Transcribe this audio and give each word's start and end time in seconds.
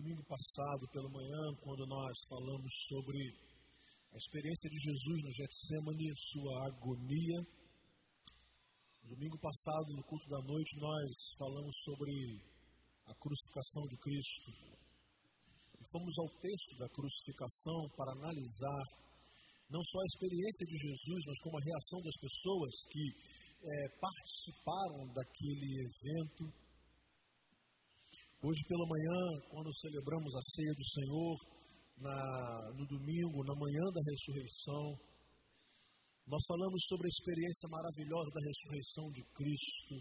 domingo 0.00 0.24
passado, 0.24 0.88
pela 0.92 1.10
manhã, 1.10 1.42
quando 1.60 1.84
nós 1.86 2.16
falamos 2.26 2.72
sobre 2.88 3.20
a 4.12 4.16
experiência 4.16 4.70
de 4.70 4.78
Jesus 4.80 5.22
no 5.22 5.32
Getsemane, 5.32 6.08
sua 6.32 6.54
agonia. 6.72 7.38
No 9.04 9.10
domingo 9.12 9.38
passado, 9.38 9.92
no 9.92 10.02
culto 10.04 10.26
da 10.30 10.40
noite, 10.40 10.80
nós 10.80 11.04
falamos 11.36 11.76
sobre 11.84 12.12
a 13.12 13.14
crucificação 13.14 13.82
de 13.92 13.96
Cristo. 14.00 14.50
E 15.76 15.84
fomos 15.92 16.14
ao 16.16 16.28
texto 16.40 16.72
da 16.78 16.88
crucificação 16.88 17.80
para 17.92 18.12
analisar 18.12 18.82
não 19.68 19.84
só 19.84 20.00
a 20.00 20.10
experiência 20.16 20.64
de 20.64 20.76
Jesus, 20.80 21.20
mas 21.26 21.38
como 21.44 21.58
a 21.60 21.64
reação 21.64 22.00
das 22.00 22.16
pessoas 22.24 22.72
que 22.88 23.04
é, 23.68 23.88
participaram 24.00 25.12
daquele 25.12 25.68
evento 25.84 26.69
Hoje 28.42 28.64
pela 28.66 28.86
manhã, 28.88 29.20
quando 29.50 29.68
celebramos 29.80 30.34
a 30.34 30.40
ceia 30.40 30.72
do 30.72 30.86
Senhor, 30.88 31.36
na, 31.98 32.72
no 32.72 32.86
domingo, 32.86 33.44
na 33.44 33.54
manhã 33.54 33.84
da 33.92 34.00
ressurreição, 34.00 34.96
nós 36.26 36.40
falamos 36.48 36.82
sobre 36.88 37.06
a 37.06 37.12
experiência 37.12 37.68
maravilhosa 37.68 38.30
da 38.32 38.40
ressurreição 38.40 39.10
de 39.12 39.22
Cristo. 39.36 39.94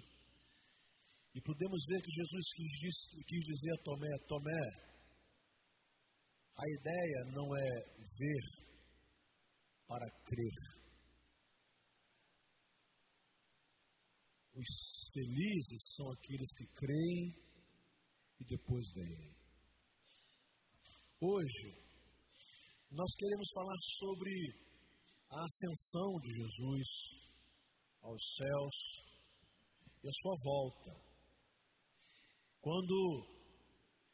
E 1.35 1.41
podemos 1.41 1.83
ver 1.85 2.01
que 2.01 2.11
Jesus 2.11 2.45
quis, 2.55 3.25
quis 3.27 3.43
dizer 3.43 3.73
a 3.73 3.83
Tomé: 3.83 4.17
Tomé, 4.25 4.63
a 6.55 6.65
ideia 6.79 7.19
não 7.35 7.57
é 7.57 7.69
ver 8.15 8.43
para 9.85 10.09
crer. 10.23 10.79
Os 14.55 15.11
felizes 15.11 15.95
são 15.97 16.09
aqueles 16.13 16.53
que 16.55 16.65
creem 16.67 17.48
e 18.39 18.45
depois 18.45 18.85
vem. 18.93 19.35
Hoje, 21.21 21.89
nós 22.91 23.15
queremos 23.15 23.49
falar 23.53 23.77
sobre 23.99 24.31
a 25.29 25.43
ascensão 25.43 26.19
de 26.21 26.29
Jesus 26.33 26.87
aos 28.01 28.21
céus 28.37 28.77
e 30.03 30.07
a 30.07 30.11
sua 30.21 30.35
volta. 30.43 30.91
Quando 32.61 33.39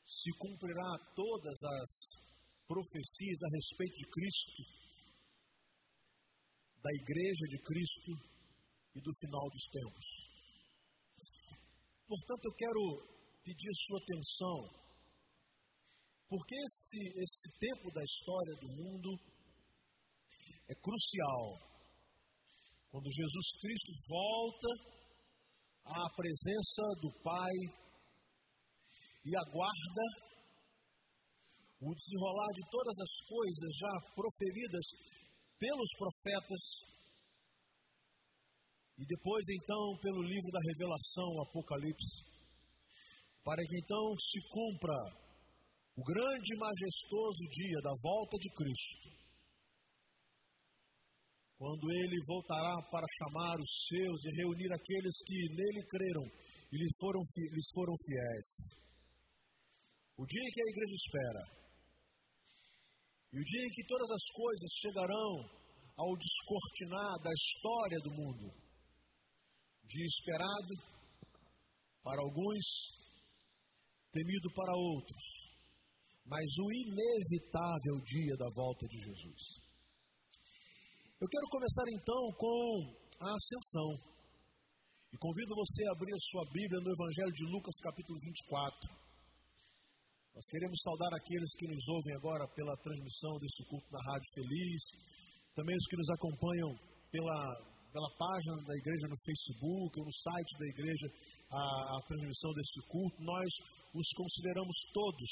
se 0.06 0.32
cumprirá 0.40 0.98
todas 1.16 1.58
as 1.64 2.26
profecias 2.68 3.44
a 3.44 3.50
respeito 3.54 3.96
de 3.96 4.10
Cristo, 4.10 4.86
da 6.82 6.92
Igreja 7.02 7.46
de 7.50 7.60
Cristo 7.64 8.12
e 8.96 9.02
do 9.02 9.14
final 9.20 9.50
dos 9.50 9.66
tempos. 9.72 10.06
Portanto, 12.08 12.46
eu 12.46 12.54
quero 12.54 13.15
pedir 13.46 13.72
sua 13.86 14.00
atenção, 14.02 14.58
porque 16.28 16.56
esse, 16.56 17.02
esse 17.22 17.48
tempo 17.60 17.94
da 17.94 18.04
história 18.04 18.56
do 18.58 18.68
mundo 18.74 19.10
é 20.68 20.74
crucial. 20.82 21.46
Quando 22.90 23.06
Jesus 23.14 23.48
Cristo 23.62 23.92
volta 24.10 24.70
à 25.86 26.10
presença 26.16 26.82
do 27.02 27.12
Pai 27.22 27.54
e 29.26 29.32
aguarda 29.38 30.06
o 31.82 31.94
desenrolar 31.94 32.52
de 32.56 32.64
todas 32.72 32.98
as 32.98 33.14
coisas 33.30 33.70
já 33.78 34.14
proferidas 34.16 34.86
pelos 35.60 35.90
profetas 36.00 36.64
e 38.98 39.06
depois 39.06 39.46
então 39.50 39.98
pelo 40.02 40.24
livro 40.24 40.50
da 40.50 40.60
Revelação, 40.72 41.30
Apocalipse 41.44 42.35
para 43.46 43.62
que 43.62 43.78
então 43.78 44.18
se 44.18 44.40
cumpra 44.50 44.98
o 45.96 46.04
grande 46.04 46.50
e 46.52 46.58
majestoso 46.58 47.40
dia 47.52 47.80
da 47.84 47.94
volta 48.02 48.36
de 48.38 48.50
Cristo, 48.50 49.08
quando 51.58 51.86
ele 51.90 52.26
voltará 52.26 52.76
para 52.90 53.06
chamar 53.22 53.56
os 53.62 53.72
seus 53.88 54.26
e 54.26 54.36
reunir 54.42 54.74
aqueles 54.74 55.14
que 55.24 55.38
nele 55.56 55.88
creram 55.88 56.26
e 56.74 56.76
lhes 56.76 56.92
foram, 57.00 57.22
lhes 57.22 57.70
foram 57.74 57.96
fiéis. 58.04 58.50
O 60.18 60.26
dia 60.26 60.50
que 60.52 60.62
a 60.62 60.72
igreja 60.72 60.96
espera, 60.96 61.44
e 63.32 63.40
o 63.40 63.44
dia 63.44 63.64
em 63.64 63.74
que 63.76 63.88
todas 63.88 64.10
as 64.10 64.26
coisas 64.34 64.70
chegarão 64.82 65.32
ao 65.98 66.18
descortinar 66.18 67.14
da 67.22 67.32
história 67.32 68.00
do 68.00 68.12
mundo, 68.12 68.52
dia 69.88 70.06
esperado 70.06 70.74
para 72.04 72.22
alguns, 72.22 72.95
temido 74.16 74.48
para 74.56 74.72
outros, 74.80 75.24
mas 76.24 76.48
o 76.48 76.68
inevitável 76.72 77.96
dia 78.08 78.36
da 78.40 78.50
volta 78.56 78.88
de 78.88 78.98
Jesus. 79.04 79.42
Eu 81.20 81.28
quero 81.28 81.48
começar 81.52 81.88
então 81.92 82.24
com 82.40 82.56
a 83.20 83.30
ascensão. 83.36 84.16
E 85.12 85.18
convido 85.18 85.56
você 85.56 85.84
a 85.88 85.92
abrir 85.92 86.12
a 86.12 86.28
sua 86.32 86.46
Bíblia 86.52 86.80
no 86.80 86.92
Evangelho 86.92 87.34
de 87.36 87.46
Lucas, 87.52 87.76
capítulo 87.84 88.20
24. 88.20 89.06
Nós 90.36 90.46
queremos 90.52 90.80
saudar 90.84 91.12
aqueles 91.16 91.52
que 91.56 91.68
nos 91.68 91.88
ouvem 91.88 92.16
agora 92.16 92.44
pela 92.52 92.76
transmissão 92.84 93.40
desse 93.40 93.64
culto 93.72 93.88
na 93.92 94.02
Rádio 94.12 94.34
Feliz, 94.36 94.82
também 95.56 95.76
os 95.76 95.88
que 95.88 95.96
nos 95.96 96.10
acompanham 96.12 96.70
pela, 97.12 97.40
pela 97.96 98.12
página 98.20 98.56
da 98.68 98.76
igreja 98.76 99.08
no 99.08 99.20
Facebook, 99.24 99.92
ou 99.96 100.04
no 100.04 100.12
site 100.12 100.52
da 100.60 100.68
igreja, 100.68 101.08
a, 101.52 101.98
a 101.98 102.02
transmissão 102.08 102.52
desse 102.54 102.82
culto. 102.88 103.22
Nós 103.22 103.50
os 103.94 104.08
consideramos 104.14 104.76
todos 104.94 105.32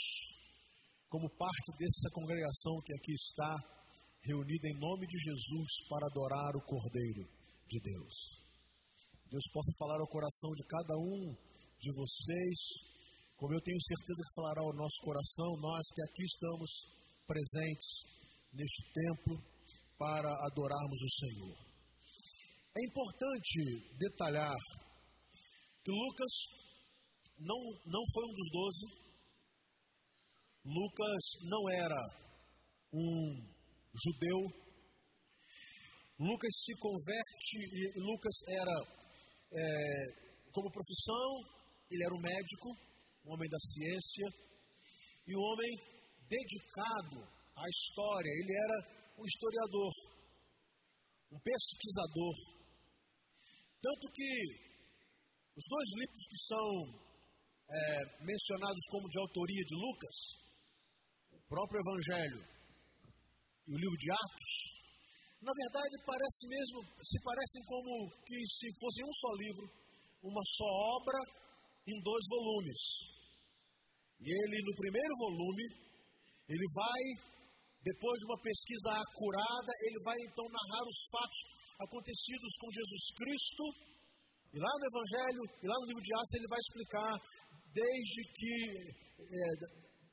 como 1.10 1.30
parte 1.38 1.78
dessa 1.78 2.10
congregação 2.14 2.82
que 2.86 2.94
aqui 2.96 3.14
está 3.14 3.54
reunida 4.24 4.68
em 4.68 4.80
nome 4.80 5.06
de 5.06 5.18
Jesus 5.20 5.70
para 5.90 6.08
adorar 6.08 6.56
o 6.56 6.66
Cordeiro 6.66 7.24
de 7.68 7.80
Deus. 7.80 8.14
Deus 9.30 9.44
possa 9.52 9.72
falar 9.78 10.00
ao 10.00 10.08
coração 10.08 10.52
de 10.56 10.64
cada 10.64 10.96
um 10.98 11.36
de 11.82 11.92
vocês, 11.92 12.58
como 13.36 13.54
eu 13.54 13.62
tenho 13.62 13.82
certeza 13.82 14.22
que 14.24 14.36
falará 14.36 14.62
ao 14.62 14.74
nosso 14.74 15.00
coração, 15.04 15.50
nós 15.60 15.84
que 15.94 16.02
aqui 16.02 16.24
estamos 16.24 16.70
presentes 17.28 17.90
neste 18.54 18.82
templo 18.94 19.38
para 19.98 20.30
adorarmos 20.48 21.00
o 21.02 21.14
Senhor. 21.20 21.58
É 22.78 22.86
importante 22.86 23.98
detalhar 23.98 24.56
que 25.84 25.92
Lucas 25.92 26.34
não, 27.40 27.60
não 27.86 28.04
foi 28.14 28.26
um 28.26 28.34
dos 28.34 28.50
doze. 28.52 29.04
Lucas 30.66 31.24
não 31.44 31.70
era 31.70 32.02
um 32.94 33.36
judeu. 33.94 34.40
Lucas 36.20 36.52
se 36.64 36.74
converte 36.80 37.58
e 37.58 38.00
Lucas 38.00 38.36
era, 38.48 38.78
é, 39.52 40.52
como 40.54 40.72
profissão, 40.72 41.64
ele 41.92 42.04
era 42.04 42.16
um 42.16 42.22
médico, 42.22 42.70
um 43.26 43.34
homem 43.34 43.50
da 43.50 43.60
ciência, 43.60 44.28
e 45.28 45.36
um 45.36 45.42
homem 45.42 45.72
dedicado 46.30 47.28
à 47.58 47.64
história. 47.68 48.30
Ele 48.30 48.54
era 48.56 49.14
um 49.20 49.26
historiador, 49.26 49.92
um 51.34 51.40
pesquisador. 51.40 52.36
Tanto 53.82 54.14
que 54.14 54.73
os 55.56 55.66
dois 55.70 55.90
livros 56.02 56.24
que 56.30 56.40
são 56.50 56.68
é, 57.70 58.26
mencionados 58.26 58.84
como 58.90 59.10
de 59.10 59.20
autoria 59.20 59.64
de 59.66 59.76
Lucas, 59.76 60.18
o 61.32 61.40
próprio 61.48 61.82
Evangelho 61.82 62.42
e 63.68 63.72
o 63.74 63.78
livro 63.78 63.98
de 63.98 64.10
Atos, 64.12 64.54
na 65.44 65.54
verdade 65.54 65.94
parece 66.06 66.48
mesmo, 66.48 66.78
se 67.04 67.18
parecem 67.22 67.62
como 67.68 68.10
que 68.26 68.38
se 68.50 68.68
fossem 68.80 69.04
um 69.06 69.14
só 69.14 69.32
livro, 69.38 69.66
uma 70.24 70.42
só 70.58 70.70
obra 70.98 71.20
em 71.86 72.02
dois 72.02 72.24
volumes. 72.30 72.82
E 74.24 74.32
ele, 74.32 74.58
no 74.64 74.76
primeiro 74.80 75.14
volume, 75.20 75.66
ele 76.48 76.68
vai, 76.74 77.04
depois 77.84 78.18
de 78.20 78.26
uma 78.26 78.40
pesquisa 78.40 78.90
acurada, 79.04 79.72
ele 79.84 80.00
vai 80.02 80.16
então 80.24 80.46
narrar 80.48 80.84
os 80.88 81.00
fatos 81.12 81.42
acontecidos 81.84 82.52
com 82.58 82.72
Jesus 82.72 83.04
Cristo. 83.20 83.64
E 84.54 84.58
lá 84.62 84.70
no 84.70 84.86
Evangelho, 84.86 85.42
e 85.64 85.66
lá 85.66 85.76
no 85.82 85.88
livro 85.90 86.04
de 86.04 86.14
Atos, 86.14 86.34
ele 86.38 86.48
vai 86.48 86.62
explicar 86.62 87.14
desde 87.74 88.22
que 88.38 88.54
é, 89.18 89.44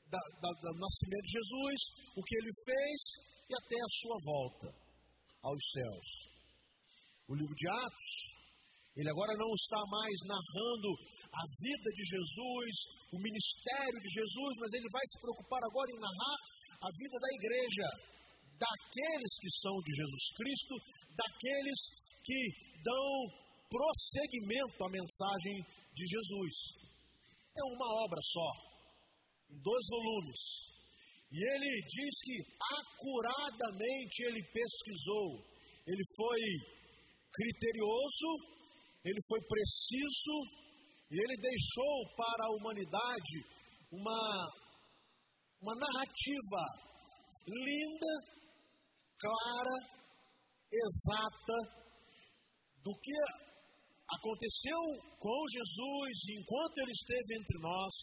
da, 0.09 0.17
da, 0.17 0.49
do 0.49 0.79
nascimento 0.81 1.25
de 1.29 1.33
Jesus, 1.37 1.77
o 2.17 2.21
que 2.25 2.35
ele 2.41 2.53
fez 2.65 2.97
e 3.47 3.53
até 3.53 3.77
a 3.77 3.93
sua 4.01 4.17
volta 4.25 4.67
aos 5.45 5.61
céus. 5.77 6.07
O 7.29 7.35
livro 7.37 7.53
de 7.53 7.67
Atos, 7.69 8.13
ele 8.97 9.09
agora 9.13 9.31
não 9.37 9.51
está 9.53 9.81
mais 9.87 10.17
narrando 10.25 10.89
a 11.31 11.43
vida 11.61 11.89
de 11.95 12.03
Jesus, 12.03 12.73
o 13.13 13.17
ministério 13.21 13.99
de 14.01 14.09
Jesus, 14.09 14.51
mas 14.57 14.73
ele 14.73 14.89
vai 14.91 15.05
se 15.05 15.21
preocupar 15.21 15.61
agora 15.63 15.89
em 15.93 16.01
narrar 16.01 16.37
a 16.81 16.89
vida 16.97 17.17
da 17.21 17.31
igreja, 17.37 17.87
daqueles 18.57 19.33
que 19.37 19.49
são 19.61 19.75
de 19.85 19.91
Jesus 19.95 20.25
Cristo, 20.33 20.73
daqueles 21.13 21.79
que 22.25 22.41
dão 22.83 23.41
prosseguimento 23.71 24.83
à 24.83 24.89
mensagem 24.91 25.55
de 25.95 26.03
Jesus. 26.03 26.55
É 27.55 27.63
uma 27.71 28.03
obra 28.03 28.19
só. 28.21 28.49
dois 29.63 29.85
volumes. 29.89 30.41
E 31.31 31.39
ele 31.39 31.71
diz 31.87 32.13
que 32.23 32.37
acuradamente 32.75 34.23
ele 34.27 34.43
pesquisou, 34.51 35.43
ele 35.87 36.03
foi 36.15 36.41
criterioso, 37.31 38.29
ele 39.05 39.21
foi 39.27 39.39
preciso 39.47 40.35
e 41.09 41.15
ele 41.15 41.37
deixou 41.41 42.15
para 42.15 42.47
a 42.47 42.51
humanidade 42.55 43.37
uma, 43.91 44.47
uma 45.61 45.75
narrativa 45.75 46.63
linda, 47.47 48.13
clara, 49.19 49.77
exata 50.71 51.81
do 52.83 52.91
que 52.99 53.50
aconteceu 54.11 54.79
com 55.19 55.39
Jesus 55.47 56.11
enquanto 56.39 56.77
ele 56.77 56.91
esteve 56.91 57.35
entre 57.39 57.57
nós 57.59 57.93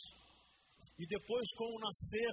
e 0.98 1.06
depois 1.06 1.46
com 1.56 1.68
o 1.68 1.80
nascer 1.80 2.32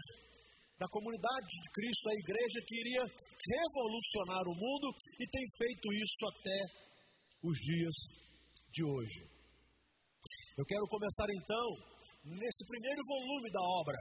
da 0.79 0.87
comunidade 0.87 1.47
de 1.47 1.69
Cristo, 1.71 2.09
a 2.09 2.19
igreja 2.19 2.59
que 2.67 2.79
iria 2.79 3.03
revolucionar 3.03 4.43
o 4.47 4.55
mundo 4.55 4.87
e 5.19 5.27
tem 5.27 5.45
feito 5.57 5.93
isso 5.93 6.21
até 6.27 6.59
os 7.43 7.57
dias 7.59 7.95
de 8.71 8.83
hoje. 8.83 9.21
Eu 10.57 10.65
quero 10.65 10.87
começar 10.87 11.27
então 11.31 11.67
nesse 12.25 12.65
primeiro 12.67 13.01
volume 13.07 13.51
da 13.51 13.61
obra, 13.61 13.97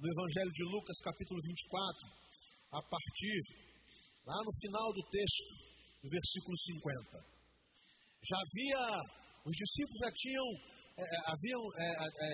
no 0.00 0.08
Evangelho 0.12 0.52
de 0.52 0.64
Lucas, 0.64 0.96
capítulo 1.04 1.40
24, 1.40 2.08
a 2.72 2.82
partir, 2.82 3.40
lá 4.26 4.38
no 4.44 4.52
final 4.60 4.92
do 4.92 5.02
texto, 5.08 5.44
do 6.02 6.08
versículo 6.08 6.56
50 6.56 7.39
já 8.28 8.36
havia, 8.36 8.82
os 9.44 9.54
discípulos 9.56 9.98
já 10.04 10.12
tinham, 10.12 10.48
é, 10.98 11.02
é, 11.02 11.18
haviam 11.32 11.62
é, 11.76 11.88
é, 11.88 12.06
é, 12.06 12.32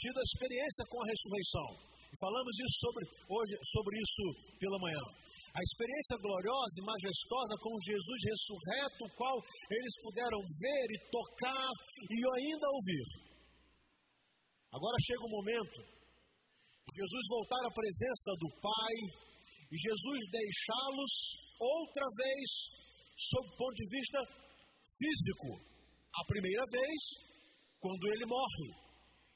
tido 0.00 0.16
a 0.16 0.24
experiência 0.24 0.84
com 0.88 0.98
a 1.02 1.06
ressurreição. 1.06 1.68
E 2.08 2.16
falamos 2.16 2.54
isso 2.56 2.76
sobre, 2.80 3.02
hoje, 3.28 3.54
sobre 3.68 3.94
isso 4.00 4.24
pela 4.58 4.78
manhã. 4.80 5.04
A 5.52 5.60
experiência 5.60 6.16
gloriosa 6.22 6.74
e 6.80 6.86
majestosa 6.86 7.54
com 7.60 7.72
Jesus 7.84 8.20
ressurreto, 8.24 9.00
o 9.04 9.14
qual 9.16 9.36
eles 9.70 9.94
puderam 10.00 10.40
ver 10.56 10.86
e 10.92 10.98
tocar 11.10 11.72
e 12.08 12.16
ainda 12.16 12.66
ouvir. 12.72 13.06
Agora 14.72 14.96
chega 15.04 15.24
o 15.24 15.34
momento 15.36 15.80
de 16.88 16.92
Jesus 16.96 17.24
voltar 17.28 17.62
à 17.64 17.72
presença 17.72 18.30
do 18.40 18.48
Pai 18.60 18.94
e 19.72 19.76
Jesus 19.76 20.20
deixá-los 20.30 21.12
outra 21.58 22.06
vez, 22.16 22.48
sob 23.16 23.48
o 23.48 23.56
ponto 23.56 23.74
de 23.74 23.88
vista 23.88 24.47
físico. 24.98 25.48
A 26.12 26.22
primeira 26.26 26.64
vez, 26.66 27.00
quando 27.80 28.04
ele 28.10 28.26
morre. 28.26 28.68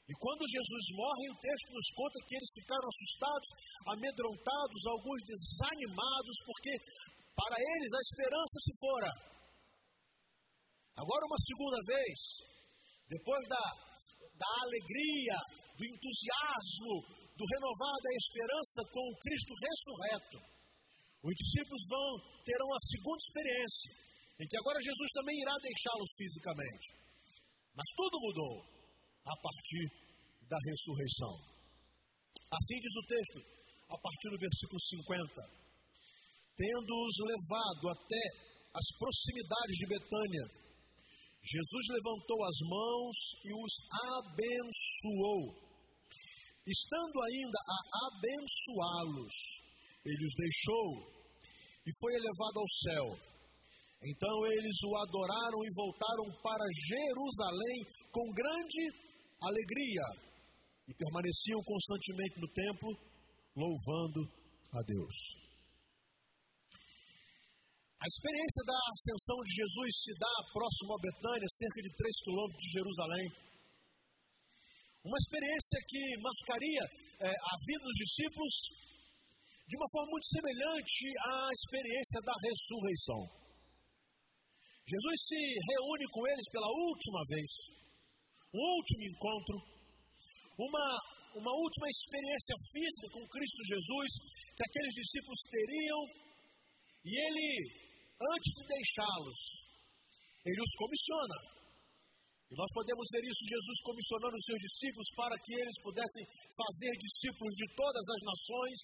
E 0.03 0.13
quando 0.19 0.43
Jesus 0.51 0.85
morre, 0.99 1.25
o 1.31 1.39
texto 1.39 1.69
nos 1.71 1.89
conta 1.95 2.19
que 2.27 2.35
eles 2.35 2.51
ficaram 2.59 2.87
assustados, 2.91 3.49
amedrontados, 3.87 4.81
alguns 4.91 5.19
desanimados, 5.23 6.37
porque 6.43 6.73
para 7.31 7.55
eles 7.55 7.91
a 7.95 8.03
esperança 8.03 8.55
se 8.59 8.73
fora. 8.83 9.11
Agora, 10.99 11.23
uma 11.25 11.41
segunda 11.47 11.79
vez, 11.87 12.17
depois 13.07 13.41
da, 13.47 13.63
da 14.35 14.51
alegria, 14.67 15.37
do 15.79 15.83
entusiasmo, 15.87 16.93
do 17.33 17.43
renovar 17.47 17.97
da 18.03 18.13
esperança 18.13 18.79
com 18.91 19.03
o 19.07 19.17
Cristo 19.23 19.51
ressurreto, 19.55 20.37
os 21.23 21.33
discípulos 21.33 21.83
vão 21.87 22.09
terão 22.43 22.69
a 22.75 22.79
segunda 22.91 23.21
experiência 23.23 24.03
em 24.39 24.47
que 24.47 24.57
agora 24.57 24.81
Jesus 24.81 25.09
também 25.13 25.37
irá 25.37 25.53
deixá-los 25.61 26.09
fisicamente. 26.17 26.87
Mas 27.75 27.87
tudo 27.97 28.17
mudou 28.21 28.65
a 29.25 29.35
partir 29.37 29.85
da 30.49 30.57
ressurreição. 30.69 31.33
Assim 32.49 32.77
diz 32.81 32.95
o 32.97 33.07
texto, 33.07 33.39
a 33.89 33.97
partir 33.97 34.29
do 34.29 34.37
versículo 34.37 34.79
50. 34.81 35.63
Tendo-os 36.57 37.15
levado 37.17 37.89
até 37.89 38.23
as 38.73 38.87
proximidades 38.97 39.75
de 39.77 39.87
Betânia, 39.87 40.45
Jesus 41.43 41.85
levantou 41.89 42.39
as 42.45 42.57
mãos 42.69 43.17
e 43.43 43.51
os 43.53 43.73
abençoou. 44.17 45.63
Estando 46.65 47.17
ainda 47.21 47.59
a 47.67 47.79
abençoá-los, 48.07 49.33
ele 50.05 50.25
os 50.25 50.35
deixou 50.35 50.89
e 51.85 51.91
foi 51.99 52.13
elevado 52.13 52.59
ao 52.59 52.69
céu 52.87 53.32
então 54.03 54.35
eles 54.51 54.77
o 54.83 54.91
adoraram 54.97 55.59
e 55.63 55.73
voltaram 55.73 56.27
para 56.41 56.65
Jerusalém 56.87 57.77
com 58.11 58.35
grande 58.35 58.83
alegria 59.41 60.07
e 60.87 60.93
permaneciam 60.93 61.63
constantemente 61.63 62.39
no 62.39 62.49
templo, 62.51 62.89
louvando 63.55 64.21
a 64.75 64.81
Deus. 64.83 65.15
A 68.03 68.05
experiência 68.05 68.63
da 68.67 68.79
ascensão 68.91 69.39
de 69.47 69.51
Jesus 69.55 69.91
se 70.03 70.11
dá 70.19 70.35
próximo 70.51 70.91
a 70.91 70.99
Betânia, 70.99 71.47
cerca 71.55 71.79
de 71.81 71.89
3 71.95 72.23
quilômetros 72.27 72.59
de 72.59 72.71
Jerusalém. 72.75 73.25
Uma 75.07 75.17
experiência 75.23 75.79
que 75.87 76.01
marcaria 76.19 76.83
é, 77.23 77.31
a 77.31 77.53
vida 77.63 77.83
dos 77.83 77.97
discípulos 78.03 78.55
de 79.67 79.77
uma 79.77 79.89
forma 79.89 80.11
muito 80.11 80.27
semelhante 80.27 81.05
à 81.31 81.47
experiência 81.47 82.19
da 82.27 82.35
ressurreição. 82.43 83.42
Jesus 84.83 85.17
se 85.27 85.39
reúne 85.39 86.05
com 86.11 86.27
eles 86.27 86.47
pela 86.51 86.67
última 86.67 87.21
vez, 87.27 87.49
um 88.53 88.59
último 88.59 89.03
encontro, 89.07 89.55
uma, 90.59 90.85
uma 91.39 91.53
última 91.55 91.87
experiência 91.87 92.55
física 92.71 93.07
com 93.15 93.27
Cristo 93.31 93.61
Jesus 93.63 94.09
que 94.53 94.63
aqueles 94.63 94.93
discípulos 94.93 95.39
teriam, 95.49 96.01
e 97.05 97.11
ele, 97.15 97.47
antes 98.21 98.51
de 98.53 98.63
deixá-los, 98.67 99.39
ele 100.45 100.61
os 100.61 100.73
comissiona. 100.77 101.37
E 102.51 102.53
nós 102.55 102.69
podemos 102.75 103.07
ver 103.09 103.23
isso, 103.25 103.49
Jesus 103.49 103.77
comissionando 103.81 104.35
os 104.37 104.45
seus 104.45 104.61
discípulos 104.61 105.09
para 105.15 105.35
que 105.41 105.53
eles 105.57 105.77
pudessem 105.81 106.23
fazer 106.53 106.91
discípulos 107.01 107.53
de 107.55 107.67
todas 107.73 108.05
as 108.13 108.21
nações 108.21 108.77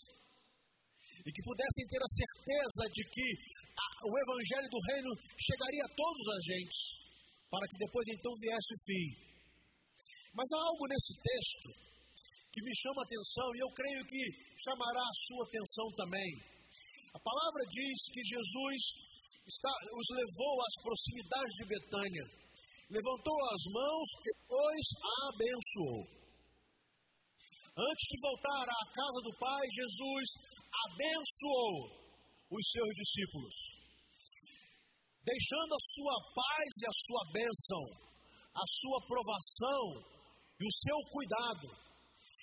e 1.26 1.30
que 1.32 1.44
pudessem 1.44 1.86
ter 1.88 2.02
a 2.02 2.16
certeza 2.16 2.84
de 2.94 3.04
que 3.10 3.28
o 4.08 4.14
evangelho 4.16 4.70
do 4.70 4.80
reino 4.92 5.12
chegaria 5.36 5.84
a 5.84 5.96
todos 5.96 6.26
a 6.32 6.40
gente, 6.48 6.80
para 7.50 7.68
que 7.68 7.78
depois 7.78 8.06
então 8.08 8.34
viesse 8.40 8.72
o 8.76 8.84
fim. 8.86 9.08
Mas 10.34 10.48
há 10.54 10.60
algo 10.64 10.86
nesse 10.88 11.14
texto 11.20 11.70
que 12.54 12.62
me 12.64 12.74
chama 12.80 13.02
a 13.02 13.06
atenção 13.06 13.48
e 13.56 13.60
eu 13.60 13.72
creio 13.76 14.04
que 14.06 14.24
chamará 14.64 15.04
a 15.04 15.18
sua 15.28 15.44
atenção 15.46 15.88
também. 15.96 16.32
A 17.14 17.20
palavra 17.20 17.64
diz 17.70 17.98
que 18.14 18.22
Jesus 18.24 18.82
está, 19.48 19.74
os 19.92 20.08
levou 20.14 20.56
às 20.62 20.76
proximidades 20.84 21.54
de 21.58 21.66
Betânia, 21.66 22.26
levantou 22.90 23.38
as 23.54 23.64
mãos 23.74 24.08
e 24.14 24.22
depois 24.30 24.86
a 25.02 25.16
abençoou. 25.34 26.20
Antes 27.80 28.06
de 28.12 28.18
voltar 28.20 28.66
à 28.68 28.82
casa 28.92 29.20
do 29.24 29.34
Pai, 29.40 29.64
Jesus 29.72 30.26
abençoou 30.74 32.00
os 32.52 32.72
seus 32.72 32.94
discípulos 32.96 33.80
deixando 35.30 35.74
a 35.76 35.84
sua 35.94 36.18
paz 36.34 36.70
e 36.82 36.86
a 36.90 36.96
sua 37.06 37.24
bênção, 37.34 37.84
a 38.56 38.66
sua 38.82 38.98
aprovação 39.04 39.84
e 40.58 40.64
o 40.66 40.76
seu 40.82 40.98
cuidado. 41.14 41.68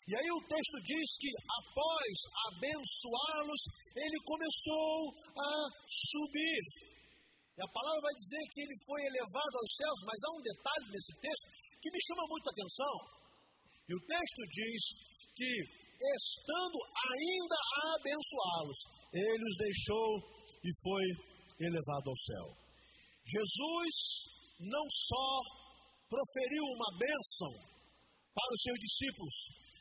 E 0.07 0.13
aí 0.15 0.31
o 0.31 0.47
texto 0.47 0.77
diz 0.87 1.09
que 1.19 1.31
após 1.51 2.13
abençoá-los, 2.47 3.63
ele 3.91 4.19
começou 4.23 4.95
a 5.35 5.51
subir. 6.15 6.63
E 7.59 7.61
a 7.65 7.73
palavra 7.75 8.01
vai 8.07 8.15
dizer 8.23 8.43
que 8.55 8.61
ele 8.63 8.77
foi 8.87 9.01
elevado 9.03 9.55
aos 9.59 9.73
céus, 9.75 10.01
mas 10.07 10.19
há 10.23 10.31
um 10.39 10.43
detalhe 10.47 10.87
nesse 10.95 11.13
texto 11.19 11.47
que 11.83 11.91
me 11.91 12.01
chama 12.07 12.25
muita 12.31 12.51
atenção. 12.55 12.95
E 13.89 13.93
o 13.97 14.05
texto 14.07 14.41
diz 14.55 14.81
que, 15.35 15.51
estando 15.97 16.79
ainda 17.11 17.57
a 17.57 17.95
abençoá-los, 17.97 18.79
ele 19.13 19.45
os 19.45 19.57
deixou 19.57 20.09
e 20.65 20.71
foi 20.83 21.05
elevado 21.61 22.11
ao 22.11 22.17
céu. 22.17 22.47
Jesus 23.25 23.95
não 24.61 24.87
só 24.91 25.29
proferiu 26.09 26.65
uma 26.65 26.91
bênção 26.99 27.53
para 28.35 28.53
os 28.53 28.63
seus 28.63 28.79
discípulos, 28.79 29.35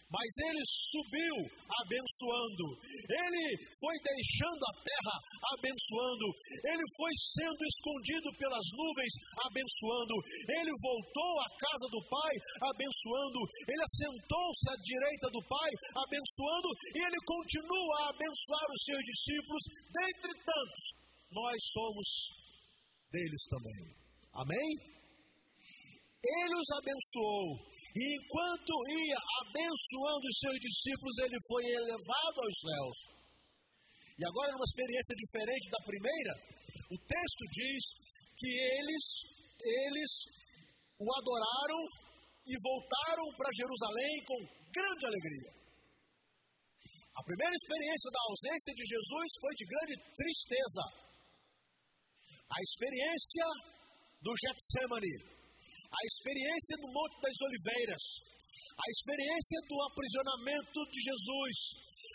mas 0.10 0.30
ele 0.48 0.64
subiu 0.66 1.36
abençoando, 1.82 2.66
ele 3.10 3.46
foi 3.82 3.96
deixando 4.06 4.62
a 4.62 4.74
terra 4.86 5.16
abençoando, 5.58 6.28
ele 6.62 6.86
foi 6.94 7.14
sendo 7.34 7.62
escondido 7.66 8.30
pelas 8.38 8.66
nuvens 8.70 9.14
abençoando, 9.50 10.16
ele 10.46 10.74
voltou 10.78 11.34
à 11.42 11.50
casa 11.58 11.88
do 11.90 12.02
Pai 12.06 12.34
abençoando, 12.70 13.40
ele 13.66 13.84
assentou-se 13.84 14.66
à 14.70 14.76
direita 14.78 15.28
do 15.34 15.42
Pai 15.50 15.72
abençoando 15.98 16.70
e 16.94 17.00
ele 17.02 17.20
continua 17.26 17.96
a 18.06 18.10
abençoar 18.14 18.66
os 18.70 18.82
seus 18.86 19.04
discípulos, 19.04 19.64
dentre 19.90 20.32
tantos. 20.46 20.86
Nós 21.34 21.58
somos 21.74 22.08
deles 23.12 23.44
também. 23.50 23.82
Amém? 24.34 24.70
Ele 26.26 26.56
os 26.58 26.70
abençoou 26.78 27.75
E 27.96 28.04
enquanto 28.04 28.72
ia 28.92 29.20
abençoando 29.40 30.26
os 30.28 30.38
seus 30.44 30.60
discípulos, 30.60 31.16
ele 31.24 31.40
foi 31.48 31.64
elevado 31.64 32.38
aos 32.44 32.56
céus. 32.60 32.98
E 34.20 34.22
agora, 34.28 34.52
numa 34.52 34.68
experiência 34.68 35.16
diferente 35.16 35.70
da 35.72 35.82
primeira, 35.88 36.34
o 36.92 36.98
texto 37.08 37.44
diz 37.56 37.84
que 38.36 38.52
eles, 38.52 39.04
eles 39.64 40.12
o 41.00 41.08
adoraram 41.08 41.82
e 42.48 42.54
voltaram 42.60 43.26
para 43.40 43.56
Jerusalém 43.56 44.14
com 44.28 44.40
grande 44.76 45.04
alegria. 45.08 45.52
A 47.16 47.24
primeira 47.24 47.56
experiência 47.56 48.12
da 48.12 48.22
ausência 48.28 48.72
de 48.76 48.84
Jesus 48.92 49.28
foi 49.40 49.54
de 49.56 49.66
grande 49.72 49.96
tristeza. 50.20 50.84
A 52.44 52.58
experiência 52.60 53.48
do 54.20 54.32
Getsemane, 54.36 55.35
a 55.92 56.02
experiência 56.06 56.76
do 56.82 56.88
Monte 56.92 57.16
das 57.22 57.38
Oliveiras, 57.42 58.04
a 58.76 58.86
experiência 58.92 59.60
do 59.70 59.78
aprisionamento 59.88 60.80
de 60.92 61.00
Jesus, 61.00 61.58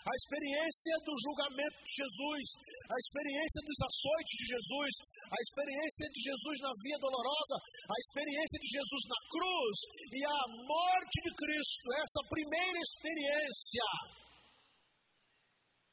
a 0.01 0.13
experiência 0.17 0.95
do 1.05 1.13
julgamento 1.13 1.79
de 1.85 1.93
Jesus, 1.93 2.45
a 2.89 2.97
experiência 2.97 3.61
dos 3.69 3.79
açoites 3.85 4.37
de 4.41 4.47
Jesus, 4.49 4.93
a 5.29 5.39
experiência 5.45 6.07
de 6.09 6.21
Jesus 6.25 6.57
na 6.65 6.73
via 6.81 6.99
dolorosa, 7.05 7.57
a 7.61 7.97
experiência 8.01 8.59
de 8.65 8.69
Jesus 8.81 9.03
na 9.13 9.21
cruz. 9.29 9.77
E 10.09 10.21
a 10.25 10.41
morte 10.65 11.17
de 11.21 11.33
Cristo, 11.37 11.87
essa 12.01 12.21
primeira 12.33 12.79
experiência 12.81 13.89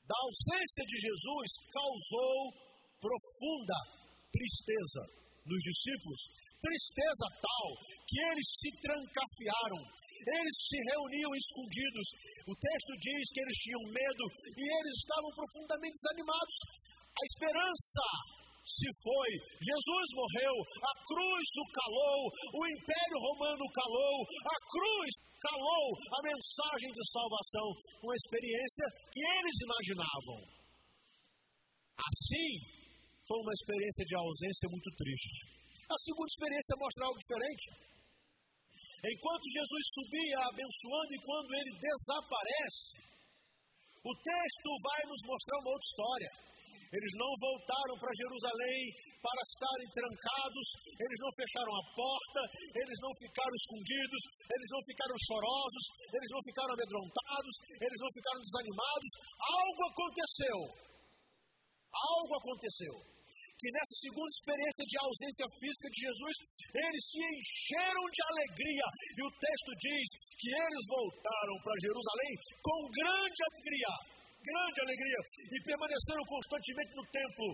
da 0.07 0.15
ausência 0.23 0.83
de 0.87 0.97
Jesus 1.03 1.47
causou 1.75 2.37
profunda 3.03 3.77
tristeza 4.31 5.03
nos 5.43 5.61
discípulos, 5.63 6.21
tristeza 6.61 7.25
tal 7.41 7.67
que 8.07 8.17
eles 8.21 8.47
se 8.57 8.69
trancafiaram, 8.81 9.81
eles 10.27 10.55
se 10.67 10.77
reuniam 10.91 11.31
escondidos. 11.35 12.07
O 12.47 12.53
texto 12.55 12.91
diz 12.99 13.23
que 13.31 13.41
eles 13.41 13.57
tinham 13.63 13.83
medo 13.93 14.23
e 14.57 14.63
eles 14.63 14.95
estavam 14.97 15.31
profundamente 15.35 15.95
desanimados. 15.95 16.57
A 17.17 17.23
esperança 17.25 18.05
se 18.67 18.87
foi, 18.99 19.31
Jesus 19.63 20.07
morreu, 20.11 20.51
a 20.51 20.93
cruz 21.07 21.47
o 21.55 21.65
calou, 21.71 22.19
o 22.27 22.61
Império 22.67 23.19
Romano 23.31 23.63
calou, 23.71 24.15
a 24.27 24.57
cruz 24.67 25.11
calou 25.39 25.87
a 25.87 26.19
mensagem 26.19 26.91
de 26.91 27.03
salvação, 27.07 27.67
uma 28.03 28.15
experiência 28.15 28.85
que 29.07 29.23
eles 29.23 29.55
imaginavam. 29.63 30.39
Assim, 31.95 32.51
foi 33.23 33.39
uma 33.39 33.53
experiência 33.55 34.03
de 34.03 34.15
ausência 34.19 34.67
muito 34.67 34.89
triste. 34.99 35.56
A 35.87 35.97
segunda 36.03 36.27
experiência 36.27 36.75
mostra 36.83 37.07
algo 37.07 37.19
diferente. 37.23 37.67
Enquanto 39.07 39.53
Jesus 39.55 39.83
subia 39.95 40.39
abençoando 40.51 41.11
e 41.15 41.23
quando 41.23 41.49
ele 41.55 41.73
desaparece, 41.79 42.91
o 44.03 44.13
texto 44.19 44.69
vai 44.83 45.01
nos 45.07 45.21
mostrar 45.23 45.57
uma 45.63 45.71
outra 45.71 45.87
história. 45.87 46.31
Eles 46.91 47.13
não 47.15 47.31
voltaram 47.39 47.95
para 48.03 48.19
Jerusalém 48.19 48.83
para 49.23 49.41
estarem 49.47 49.87
trancados, 49.95 50.67
eles 50.91 51.19
não 51.23 51.31
fecharam 51.39 51.71
a 51.71 51.83
porta, 51.95 52.41
eles 52.67 52.97
não 52.99 53.11
ficaram 53.15 53.53
escondidos, 53.55 54.23
eles 54.43 54.69
não 54.71 54.81
ficaram 54.83 55.15
chorosos, 55.23 55.83
eles 56.11 56.31
não 56.31 56.41
ficaram 56.43 56.71
amedrontados, 56.75 57.55
eles 57.79 57.99
não 58.03 58.11
ficaram 58.11 58.39
desanimados. 58.43 59.11
Algo 59.39 59.81
aconteceu. 59.87 60.57
Algo 61.95 62.33
aconteceu 62.43 63.16
que 63.57 63.73
nessa 63.73 63.95
segunda 64.05 64.29
experiência 64.29 64.85
de 64.85 64.97
ausência 65.01 65.45
física 65.57 65.87
de 65.89 65.99
Jesus, 66.05 66.35
eles 66.77 67.03
se 67.09 67.21
encheram 67.25 68.05
de 68.05 68.21
alegria. 68.21 68.87
E 69.17 69.21
o 69.25 69.31
texto 69.33 69.71
diz 69.81 70.07
que 70.37 70.49
eles 70.53 70.83
voltaram 70.85 71.55
para 71.65 71.81
Jerusalém 71.81 72.33
com 72.61 72.79
grande 72.93 73.39
alegria. 73.49 73.91
Grande 74.37 74.77
alegria. 74.85 75.19
E 75.41 75.57
permaneceram 75.65 76.23
constantemente 76.29 76.91
no 76.93 77.05
templo. 77.09 77.47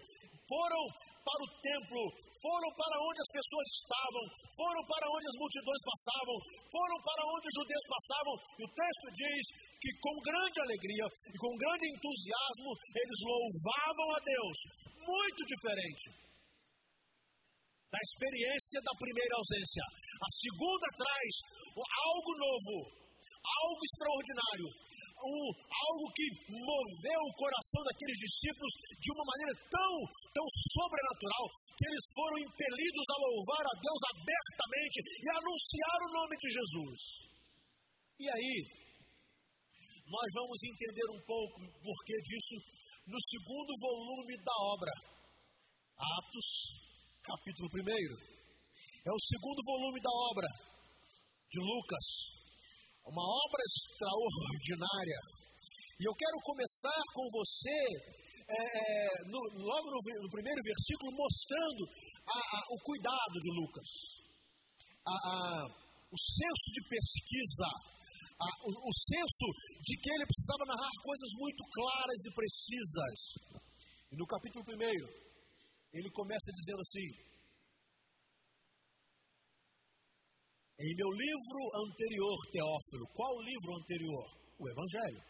Foram 0.44 0.84
para 1.24 1.40
o 1.40 1.50
templo, 1.64 2.04
foram 2.44 2.70
para 2.76 2.96
onde 3.00 3.20
as 3.24 3.32
pessoas 3.32 3.68
estavam, 3.80 4.24
foram 4.60 4.84
para 4.84 5.08
onde 5.08 5.26
as 5.32 5.38
multidões 5.40 5.82
passavam, 5.88 6.36
foram 6.68 6.98
para 7.00 7.24
onde 7.32 7.46
os 7.48 7.56
judeus 7.64 7.86
passavam. 7.88 8.36
E 8.60 8.62
o 8.68 8.74
texto 8.76 9.08
diz 9.16 9.44
que 9.80 9.90
com 10.04 10.16
grande 10.20 10.58
alegria 10.68 11.06
e 11.08 11.36
com 11.40 11.52
grande 11.56 11.86
entusiasmo 11.96 12.70
eles 12.92 13.20
louvavam 13.24 14.08
a 14.12 14.20
Deus. 14.20 14.58
Muito 15.04 15.42
diferente 15.46 16.24
da 17.94 18.00
experiência 18.02 18.80
da 18.82 18.94
primeira 18.98 19.34
ausência. 19.38 19.84
A 20.18 20.30
segunda 20.34 20.88
traz 20.98 21.32
algo 21.78 22.32
novo, 22.42 22.76
algo 23.44 23.82
extraordinário, 23.86 24.70
um, 25.24 25.46
algo 25.70 26.06
que 26.18 26.28
moveu 26.58 27.22
o 27.22 27.36
coração 27.38 27.82
daqueles 27.86 28.18
discípulos 28.18 28.74
de 28.98 29.10
uma 29.14 29.26
maneira 29.30 29.54
tão, 29.70 29.94
tão 30.34 30.48
sobrenatural 30.74 31.46
que 31.78 31.86
eles 31.86 32.06
foram 32.18 32.38
impelidos 32.50 33.08
a 33.14 33.18
louvar 33.24 33.64
a 33.64 33.76
Deus 33.78 34.02
abertamente 34.10 34.98
e 35.06 35.26
anunciar 35.38 35.98
o 36.02 36.14
nome 36.18 36.36
de 36.38 36.50
Jesus. 36.50 37.00
E 38.20 38.26
aí, 38.30 38.58
nós 40.08 40.30
vamos 40.34 40.58
entender 40.64 41.08
um 41.14 41.22
pouco 41.26 41.56
o 41.62 41.74
porquê 41.82 42.18
disso 42.26 42.56
no 43.08 43.20
segundo 43.20 43.72
volume 43.80 44.36
da 44.40 44.56
obra, 44.72 44.94
Atos, 46.00 46.50
capítulo 47.20 47.68
1. 47.68 47.84
É 49.04 49.12
o 49.12 49.26
segundo 49.28 49.60
volume 49.66 50.00
da 50.00 50.14
obra 50.32 50.48
de 51.52 51.60
Lucas. 51.60 52.06
Uma 53.04 53.24
obra 53.24 53.62
extraordinária. 53.68 55.20
E 56.00 56.08
eu 56.08 56.16
quero 56.16 56.38
começar 56.48 57.02
com 57.14 57.28
você, 57.28 57.80
é, 58.48 58.56
é, 58.56 59.08
no, 59.28 59.40
logo 59.52 59.88
no, 59.92 60.00
no, 60.00 60.30
primeiro 60.32 60.62
versículo, 60.64 61.12
mostrando 61.12 61.84
a, 62.24 62.40
a, 62.40 62.60
o 62.72 62.78
cuidado 62.88 63.36
de 63.44 63.52
Lucas, 63.52 63.90
a, 65.04 65.68
o 66.08 66.18
senso 66.18 66.68
de 66.72 66.82
pesquisa, 66.88 67.68
o, 68.40 68.70
o 68.70 68.94
senso 68.94 69.48
de 69.82 69.94
que 69.98 70.10
ele 70.10 70.26
precisava 70.26 70.64
narrar 70.68 70.94
coisas 71.04 71.32
muito 71.38 71.62
claras 71.74 72.20
e 72.26 72.30
precisas. 72.34 73.20
E 74.12 74.16
no 74.16 74.26
capítulo 74.26 74.64
primeiro, 74.66 75.08
ele 75.94 76.10
começa 76.12 76.50
dizendo 76.52 76.82
assim: 76.82 77.10
Em 80.80 80.96
meu 80.96 81.12
livro 81.14 81.62
anterior, 81.86 82.38
Teófilo, 82.52 83.06
qual 83.14 83.42
livro 83.42 83.78
anterior? 83.78 84.26
O 84.60 84.70
Evangelho. 84.70 85.22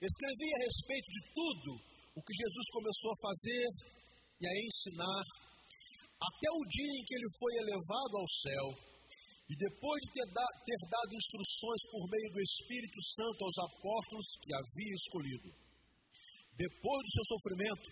Escrevi 0.00 0.48
a 0.52 0.62
respeito 0.64 1.08
de 1.08 1.22
tudo 1.32 1.70
o 2.16 2.22
que 2.22 2.34
Jesus 2.34 2.66
começou 2.72 3.12
a 3.12 3.22
fazer 3.28 3.64
e 4.40 4.44
a 4.44 4.54
ensinar, 4.64 5.24
até 6.16 6.48
o 6.52 6.62
dia 6.68 6.92
em 6.96 7.04
que 7.04 7.14
ele 7.14 7.30
foi 7.38 7.52
elevado 7.60 8.12
ao 8.16 8.28
céu, 8.28 8.66
e 9.48 9.54
depois 9.54 10.00
de 10.02 10.10
ter, 10.10 10.26
da, 10.34 10.46
ter 10.66 10.80
dado 10.90 11.10
instruções 11.14 11.80
por 11.90 12.02
meio 12.10 12.28
do 12.32 12.40
Espírito 12.42 12.98
Santo 13.14 13.38
aos 13.46 13.58
apóstolos 13.70 14.26
que 14.42 14.50
havia 14.54 14.94
escolhido. 14.94 15.48
Depois 16.58 17.00
do 17.04 17.12
seu 17.14 17.26
sofrimento, 17.36 17.86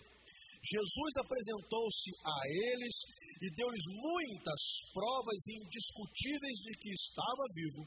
Jesus 0.65 1.11
apresentou-se 1.21 2.09
a 2.25 2.37
eles 2.73 2.95
e 3.39 3.47
deu-lhes 3.55 3.85
muitas 3.87 4.61
provas 4.91 5.39
indiscutíveis 5.47 6.57
de 6.59 6.71
que 6.81 6.91
estava 6.91 7.45
vivo. 7.53 7.83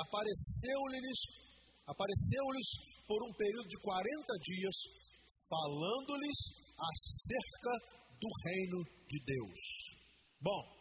Apareceu-lhes 0.00 1.18
apareceu 1.86 2.44
por 3.06 3.18
um 3.26 3.32
período 3.34 3.68
de 3.68 3.76
40 3.82 4.06
dias, 4.42 4.76
falando-lhes 5.50 6.38
acerca 6.78 7.72
do 8.20 8.28
reino 8.46 8.78
de 9.10 9.18
Deus. 9.26 9.60
Bom, 10.40 10.79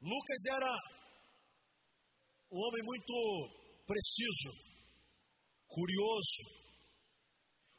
Lucas 0.00 0.42
era 0.48 0.72
um 2.52 2.58
homem 2.58 2.82
muito 2.84 3.84
preciso, 3.86 4.50
curioso, 5.68 6.42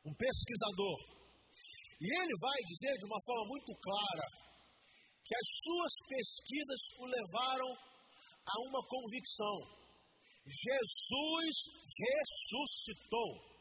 um 0.06 0.14
pesquisador. 0.16 0.98
E 2.00 2.06
ele 2.06 2.36
vai 2.40 2.58
dizer 2.66 2.94
de 2.98 3.06
uma 3.06 3.22
forma 3.22 3.46
muito 3.48 3.74
clara 3.82 4.28
que 5.26 5.36
as 5.36 5.48
suas 5.64 5.94
pesquisas 6.08 6.82
o 7.00 7.06
levaram 7.06 7.72
a 8.46 8.56
uma 8.70 8.82
convicção: 8.88 9.58
Jesus 10.46 11.56
ressuscitou. 11.98 13.58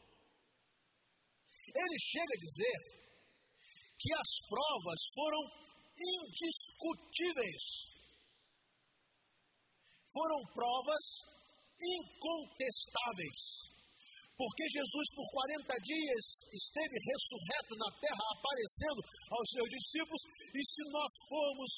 Ele 1.67 1.97
chega 1.99 2.33
a 2.33 2.43
dizer 2.45 2.77
que 3.99 4.13
as 4.13 4.29
provas 4.47 4.99
foram 5.13 5.43
indiscutíveis. 5.97 7.86
Foram 10.17 10.41
provas 10.49 11.05
incontestáveis. 11.77 13.37
Porque 14.33 14.65
Jesus, 14.69 15.05
por 15.13 15.25
40 15.29 15.61
dias, 15.85 16.23
esteve 16.53 16.97
ressurreto 17.05 17.73
na 17.77 17.89
terra, 18.01 18.23
aparecendo 18.33 19.01
aos 19.29 19.45
seus 19.53 19.69
discípulos. 19.69 20.21
E 20.57 20.61
se 20.61 20.81
nós 20.89 21.11
formos 21.29 21.69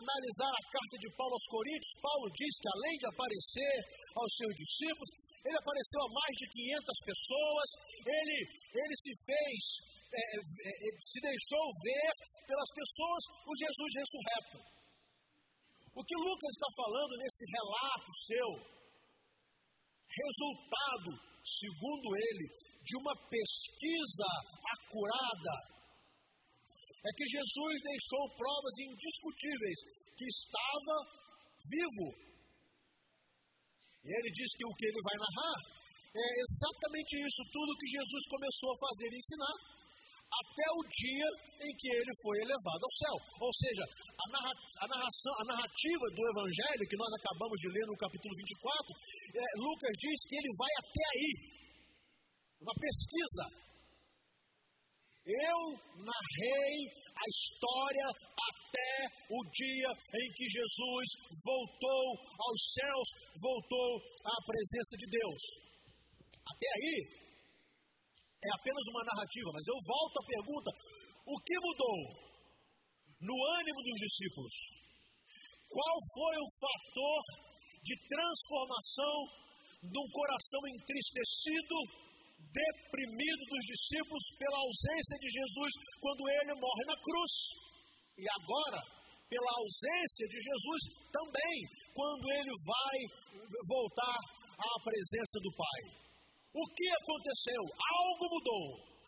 analisar 0.00 0.52
a 0.52 0.66
carta 0.76 0.96
de 1.00 1.08
Paulo 1.16 1.36
aos 1.40 1.48
Coríntios, 1.48 1.92
Paulo 2.00 2.28
diz 2.36 2.52
que 2.60 2.68
além 2.68 2.94
de 3.00 3.06
aparecer 3.16 3.76
aos 4.12 4.32
seus 4.36 4.54
discípulos, 4.60 5.10
ele 5.40 5.56
apareceu 5.56 6.00
a 6.04 6.12
mais 6.12 6.34
de 6.36 6.46
500 6.52 7.00
pessoas, 7.00 7.68
ele, 8.04 8.38
ele 8.76 8.96
se 8.96 9.12
fez, 9.24 9.60
é, 10.12 10.24
é, 10.36 10.88
se 11.00 11.18
deixou 11.20 11.64
ver 11.80 12.08
pelas 12.44 12.70
pessoas 12.76 13.22
o 13.40 13.52
Jesus 13.56 13.90
ressurreto. 14.04 14.75
O 15.96 16.04
que 16.04 16.12
Lucas 16.12 16.52
está 16.52 16.68
falando 16.76 17.16
nesse 17.16 17.44
relato 17.56 18.08
seu, 18.28 18.48
resultado 20.12 21.10
segundo 21.40 22.08
ele, 22.12 22.46
de 22.84 22.94
uma 23.00 23.16
pesquisa 23.32 24.28
acurada, 24.76 25.54
é 27.00 27.10
que 27.16 27.24
Jesus 27.24 27.74
deixou 27.80 28.22
provas 28.36 28.74
indiscutíveis 28.76 29.78
que 30.20 30.26
estava 30.28 30.96
vivo. 31.64 32.08
E 34.04 34.08
ele 34.12 34.30
diz 34.36 34.50
que 34.52 34.66
o 34.68 34.76
que 34.76 34.86
ele 34.86 35.00
vai 35.00 35.16
narrar 35.16 35.58
é 36.12 36.28
exatamente 36.44 37.12
isso, 37.24 37.40
tudo 37.52 37.78
que 37.80 37.88
Jesus 37.88 38.22
começou 38.28 38.70
a 38.72 38.80
fazer 38.84 39.08
e 39.12 39.16
ensinar, 39.16 39.56
até 40.36 40.66
o 40.76 40.82
dia 40.88 41.28
em 41.64 41.72
que 41.76 41.88
ele 41.88 42.12
foi 42.20 42.36
elevado 42.44 42.82
ao 42.84 42.94
céu. 43.00 43.16
Ou 43.40 43.52
seja, 43.54 43.84
a, 43.84 44.26
narra, 44.32 44.52
a, 44.52 44.86
narração, 44.88 45.32
a 45.40 45.44
narrativa 45.44 46.06
do 46.12 46.22
Evangelho, 46.36 46.88
que 46.88 47.00
nós 47.00 47.12
acabamos 47.20 47.58
de 47.60 47.68
ler 47.68 47.86
no 47.86 47.96
capítulo 47.96 48.34
24, 48.36 48.94
é, 49.34 49.44
Lucas 49.56 49.92
diz 49.96 50.18
que 50.28 50.36
ele 50.36 50.52
vai 50.56 50.72
até 50.80 51.02
aí. 51.14 51.30
Uma 52.60 52.74
pesquisa. 52.76 53.44
Eu 55.26 55.58
narrei 56.06 56.74
a 57.16 57.24
história 57.34 58.06
até 58.06 58.92
o 59.30 59.40
dia 59.50 59.90
em 59.90 60.26
que 60.32 60.46
Jesus 60.46 61.06
voltou 61.42 62.04
aos 62.38 62.60
céus, 62.72 63.06
voltou 63.40 63.90
à 64.22 64.36
presença 64.46 64.94
de 64.96 65.06
Deus. 65.10 65.42
Até 66.46 66.68
aí, 66.78 67.25
é 68.42 68.48
apenas 68.52 68.84
uma 68.92 69.04
narrativa, 69.04 69.48
mas 69.52 69.64
eu 69.66 69.78
volto 69.84 70.16
à 70.20 70.24
pergunta: 70.26 70.70
o 71.26 71.36
que 71.40 71.56
mudou 71.60 71.98
no 73.20 73.36
ânimo 73.60 73.80
dos 73.82 73.98
discípulos? 74.00 74.54
Qual 75.66 75.96
foi 76.14 76.36
o 76.40 76.52
fator 76.60 77.22
de 77.86 77.94
transformação 78.08 79.46
de 79.86 79.98
um 79.98 80.08
coração 80.10 80.60
entristecido, 80.74 81.76
deprimido 82.50 83.42
dos 83.46 83.64
discípulos 83.70 84.24
pela 84.38 84.58
ausência 84.58 85.16
de 85.22 85.28
Jesus 85.30 85.72
quando 86.00 86.22
ele 86.26 86.54
morre 86.58 86.84
na 86.86 86.96
cruz. 86.98 87.32
E 88.18 88.24
agora, 88.42 88.80
pela 89.28 89.52
ausência 89.54 90.26
de 90.26 90.38
Jesus 90.42 90.82
também, 91.12 91.56
quando 91.94 92.24
ele 92.32 92.54
vai 92.64 92.98
voltar 93.66 94.18
à 94.58 94.72
presença 94.82 95.36
do 95.42 95.52
Pai. 95.54 96.05
O 96.56 96.64
que 96.72 96.88
aconteceu? 96.88 97.60
Algo 97.60 98.24
mudou. 98.32 98.64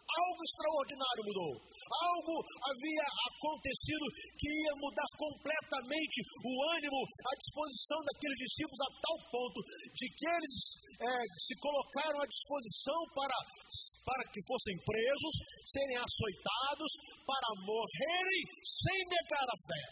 Algo 0.09 0.41
extraordinário 0.45 1.23
mudou. 1.25 1.53
Algo 1.89 2.35
havia 2.69 3.07
acontecido 3.25 4.05
que 4.37 4.49
ia 4.53 4.75
mudar 4.77 5.09
completamente 5.17 6.17
o 6.45 6.53
ânimo, 6.77 7.01
a 7.01 7.33
disposição 7.41 7.97
daqueles 8.05 8.37
discípulos 8.37 8.81
a 8.85 8.91
tal 9.01 9.17
ponto 9.33 9.59
de 9.97 10.07
que 10.13 10.27
eles 10.29 10.57
é, 11.01 11.13
se 11.49 11.55
colocaram 11.57 12.21
à 12.21 12.27
disposição 12.29 13.01
para, 13.17 13.37
para 14.05 14.25
que 14.29 14.45
fossem 14.45 14.77
presos, 14.85 15.35
serem 15.73 15.97
açoitados, 16.05 16.93
para 17.25 17.49
morrerem 17.65 18.43
sem 18.61 18.99
negar 19.09 19.49
a 19.49 19.59
fé. 19.65 19.85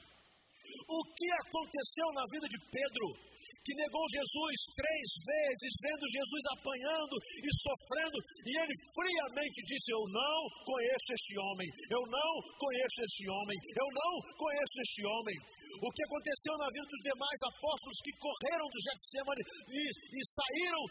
O 0.85 1.01
que 1.09 1.29
aconteceu 1.49 2.09
na 2.13 2.25
vida 2.29 2.47
de 2.53 2.59
Pedro? 2.69 3.36
Que 3.67 3.75
negou 3.83 4.07
Jesus 4.15 4.55
três 4.79 5.09
vezes, 5.27 5.71
vendo 5.83 6.07
Jesus 6.07 6.45
apanhando 6.55 7.15
e 7.19 7.51
sofrendo, 7.67 8.19
e 8.47 8.51
ele 8.63 8.75
friamente 8.95 9.59
disse: 9.67 9.91
Eu 9.91 10.07
não 10.07 10.39
conheço 10.63 11.09
este 11.11 11.35
homem, 11.35 11.67
eu 11.91 12.03
não 12.07 12.33
conheço 12.63 12.99
este 13.03 13.27
homem, 13.27 13.59
eu 13.59 13.89
não 13.91 14.13
conheço 14.39 14.77
este 14.87 15.03
homem. 15.03 15.37
O 15.83 15.91
que 15.91 16.03
aconteceu 16.07 16.55
na 16.63 16.71
vida 16.71 16.87
dos 16.87 17.03
demais 17.11 17.41
apóstolos 17.43 17.99
que 18.07 18.15
correram 18.23 18.71
do 18.71 18.81
Getsemane 18.87 19.43
e, 19.67 19.83
e 19.83 20.21
saíram 20.31 20.83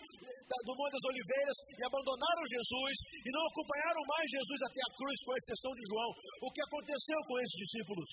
do 0.67 0.73
Monte 0.75 0.99
das 0.99 1.07
Oliveiras 1.15 1.57
e 1.73 1.81
abandonaram 1.81 2.43
Jesus 2.43 2.93
e 3.23 3.29
não 3.31 3.43
acompanharam 3.55 4.03
mais 4.03 4.27
Jesus 4.29 4.59
até 4.67 4.81
a 4.83 4.93
cruz, 4.99 5.17
com 5.23 5.31
exceção 5.31 5.71
de 5.79 5.83
João. 5.89 6.11
O 6.43 6.51
que 6.51 6.61
aconteceu 6.61 7.19
com 7.23 7.35
esses 7.39 7.57
discípulos? 7.65 8.09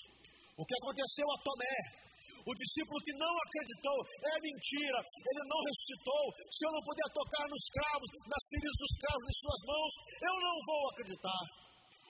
O 0.54 0.64
que 0.64 0.76
aconteceu 0.78 1.26
a 1.26 1.38
Tomé? 1.42 2.11
O 2.42 2.52
discípulo 2.58 2.98
que 3.06 3.14
não 3.14 3.30
acreditou 3.38 3.98
é 4.02 4.34
mentira, 4.42 4.98
ele 4.98 5.44
não 5.46 5.60
ressuscitou. 5.62 6.24
Se 6.50 6.66
eu 6.66 6.72
não 6.74 6.82
puder 6.82 7.08
tocar 7.14 7.46
nos 7.46 7.64
cravos, 7.70 8.08
nas 8.26 8.42
feridas 8.50 8.76
dos 8.82 8.92
cravos 8.98 9.26
em 9.30 9.36
suas 9.38 9.60
mãos, 9.62 9.92
eu 10.26 10.36
não 10.42 10.56
vou 10.66 10.82
acreditar. 10.90 11.42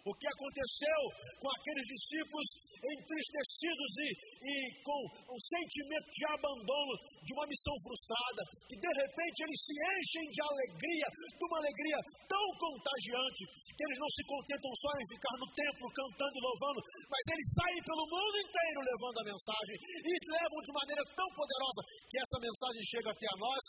O 0.03 0.11
que 0.19 0.27
aconteceu 0.27 1.01
com 1.39 1.47
aqueles 1.47 1.87
discípulos 1.87 2.49
entristecidos 2.83 3.91
e, 4.03 4.09
e 4.43 4.55
com 4.83 4.99
um 5.31 5.39
sentimento 5.39 6.09
de 6.11 6.25
abandono, 6.27 6.95
de 7.23 7.31
uma 7.39 7.47
missão 7.47 7.71
frustrada, 7.87 8.43
que 8.67 8.75
de 8.83 8.93
repente 8.99 9.39
eles 9.47 9.61
se 9.63 9.75
enchem 9.79 10.27
de 10.27 10.41
alegria, 10.43 11.07
de 11.07 11.45
uma 11.47 11.59
alegria 11.63 11.99
tão 12.27 12.47
contagiante, 12.59 13.43
que 13.63 13.83
eles 13.87 13.99
não 14.03 14.11
se 14.11 14.23
contentam 14.27 14.73
só 14.75 14.91
em 14.99 15.07
ficar 15.07 15.35
no 15.39 15.49
templo 15.55 15.87
cantando 15.95 16.35
e 16.35 16.43
louvando, 16.51 16.81
mas 17.07 17.23
eles 17.31 17.49
saem 17.55 17.81
pelo 17.87 18.03
mundo 18.11 18.37
inteiro 18.43 18.79
levando 18.83 19.19
a 19.23 19.29
mensagem 19.31 19.77
e 20.03 20.13
levam 20.19 20.61
de 20.67 20.73
maneira 20.83 21.03
tão 21.15 21.29
poderosa 21.31 21.81
que 22.11 22.19
essa 22.19 22.39
mensagem 22.43 22.83
chega 22.91 23.09
até 23.15 23.27
a 23.31 23.39
nós, 23.39 23.63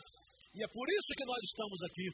e 0.50 0.60
é 0.66 0.70
por 0.74 0.88
isso 0.90 1.14
que 1.14 1.30
nós 1.30 1.42
estamos 1.46 1.78
aqui. 1.94 2.08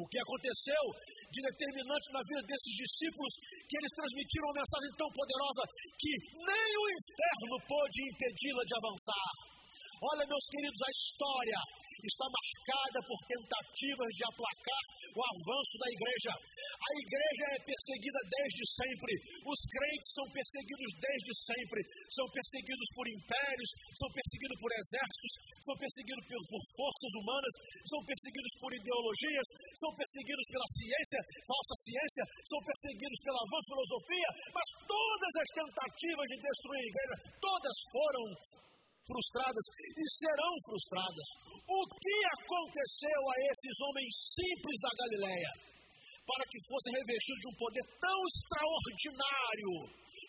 O 0.00 0.06
que 0.08 0.18
aconteceu 0.18 0.82
de 1.30 1.40
determinante 1.46 2.06
na 2.10 2.22
vida 2.26 2.42
desses 2.42 2.74
discípulos, 2.74 3.32
que 3.66 3.76
eles 3.78 3.92
transmitiram 3.94 4.46
uma 4.50 4.60
mensagem 4.60 4.90
tão 4.98 5.08
poderosa 5.14 5.62
que 5.94 6.12
nem 6.42 6.70
o 6.74 6.84
inferno 6.98 7.54
pôde 7.70 7.98
impedi-la 8.10 8.64
de 8.66 8.74
avançar. 8.74 9.30
Olha, 10.00 10.24
meus 10.26 10.46
queridos, 10.50 10.80
a 10.80 10.90
história 10.90 11.60
está 12.06 12.26
marcada 12.30 12.98
por 13.04 13.18
tentativas 13.28 14.10
de 14.16 14.22
aplacar 14.30 14.84
o 15.10 15.20
avanço 15.20 15.74
da 15.80 15.88
igreja. 15.90 16.32
A 16.32 16.90
igreja 16.96 17.44
é 17.50 17.58
perseguida 17.66 18.20
desde 18.30 18.62
sempre. 18.78 19.12
Os 19.42 19.60
crentes 19.66 20.10
são 20.14 20.26
perseguidos 20.30 20.90
desde 20.96 21.32
sempre. 21.44 21.80
São 22.14 22.26
perseguidos 22.30 22.88
por 22.94 23.06
impérios, 23.10 23.70
são 23.98 24.08
perseguidos 24.14 24.58
por 24.60 24.70
exércitos, 24.70 25.32
são 25.66 25.74
perseguidos 25.76 26.24
por, 26.30 26.62
forças 26.78 27.12
humanas, 27.20 27.54
são 27.84 28.00
perseguidos 28.06 28.52
por 28.60 28.70
ideologias, 28.70 29.46
são 29.76 29.90
perseguidos 29.94 30.46
pela 30.50 30.68
ciência, 30.78 31.20
falsa 31.46 31.74
ciência, 31.84 32.24
são 32.46 32.60
perseguidos 32.62 33.20
pela 33.26 33.42
vã 33.50 33.58
filosofia, 33.66 34.30
mas 34.54 34.68
todas 34.86 35.32
as 35.42 35.48
tentativas 35.54 36.26
de 36.30 36.36
destruir 36.38 36.80
a 36.80 36.90
igreja, 36.90 37.16
todas 37.40 37.76
foram 37.90 38.24
frustradas 39.10 39.66
e 39.98 40.04
serão 40.06 40.54
frustradas. 40.62 41.28
O 41.66 41.80
que 41.98 42.18
aconteceu 42.38 43.20
a 43.26 43.36
esses 43.50 43.74
homens 43.82 44.12
simples 44.38 44.78
da 44.86 44.92
Galileia? 44.94 45.52
Para 46.22 46.46
que 46.46 46.58
fossem 46.70 46.94
revestidos 46.94 47.42
de 47.42 47.48
um 47.50 47.56
poder 47.58 47.84
tão 47.98 48.18
extraordinário 48.30 49.74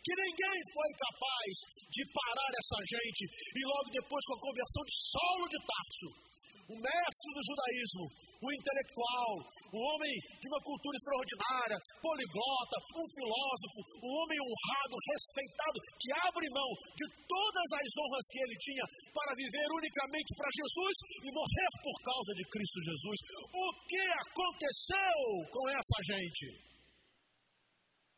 que 0.02 0.14
ninguém 0.18 0.58
foi 0.74 0.90
capaz 0.98 1.54
de 1.94 2.02
parar 2.10 2.52
essa 2.58 2.80
gente. 2.90 3.22
E 3.30 3.62
logo 3.70 3.90
depois, 3.94 4.22
com 4.26 4.34
a 4.34 4.46
conversão 4.50 4.82
de 4.82 4.96
Saulo 4.98 5.46
de 5.46 5.60
Tarso, 5.62 6.31
o 6.72 6.76
mestre 6.80 7.30
do 7.36 7.42
judaísmo, 7.44 8.06
o 8.42 8.48
intelectual, 8.48 9.32
o 9.76 9.80
homem 9.92 10.14
de 10.40 10.48
uma 10.48 10.62
cultura 10.64 10.96
extraordinária, 10.96 11.78
poliglota, 12.00 12.78
um 12.96 13.08
filósofo, 13.12 13.80
um 14.00 14.12
homem 14.24 14.40
honrado, 14.40 14.96
respeitado, 15.12 15.78
que 16.00 16.10
abre 16.26 16.48
mão 16.56 16.70
de 16.96 17.06
todas 17.28 17.68
as 17.76 17.90
honras 18.00 18.26
que 18.32 18.40
ele 18.40 18.58
tinha 18.64 18.86
para 19.12 19.36
viver 19.36 19.68
unicamente 19.68 20.32
para 20.40 20.50
Jesus 20.56 20.96
e 21.22 21.30
morrer 21.36 21.72
por 21.84 21.98
causa 22.08 22.32
de 22.40 22.44
Cristo 22.48 22.80
Jesus. 22.88 23.18
O 23.52 23.68
que 23.86 24.06
aconteceu 24.32 25.20
com 25.52 25.64
essa 25.70 25.98
gente? 26.08 26.46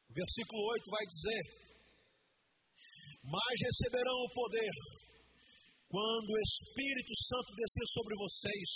O 0.08 0.14
versículo 0.14 0.62
8 0.78 0.94
vai 0.94 1.06
dizer: 1.10 1.42
Mas 3.26 3.56
receberão 3.66 4.18
o 4.24 4.34
poder 4.34 4.74
quando 5.94 6.26
o 6.26 6.42
Espírito 6.42 7.14
Santo 7.22 7.54
descer 7.54 7.88
sobre 7.94 8.18
vocês, 8.18 8.70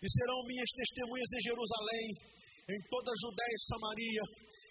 e 0.00 0.06
serão 0.08 0.40
minhas 0.48 0.70
testemunhas 0.72 1.28
em 1.28 1.42
Jerusalém, 1.44 2.06
em 2.72 2.80
toda 2.88 3.12
a 3.12 3.20
Judéia 3.20 3.52
e 3.52 3.66
Samaria, 3.68 4.24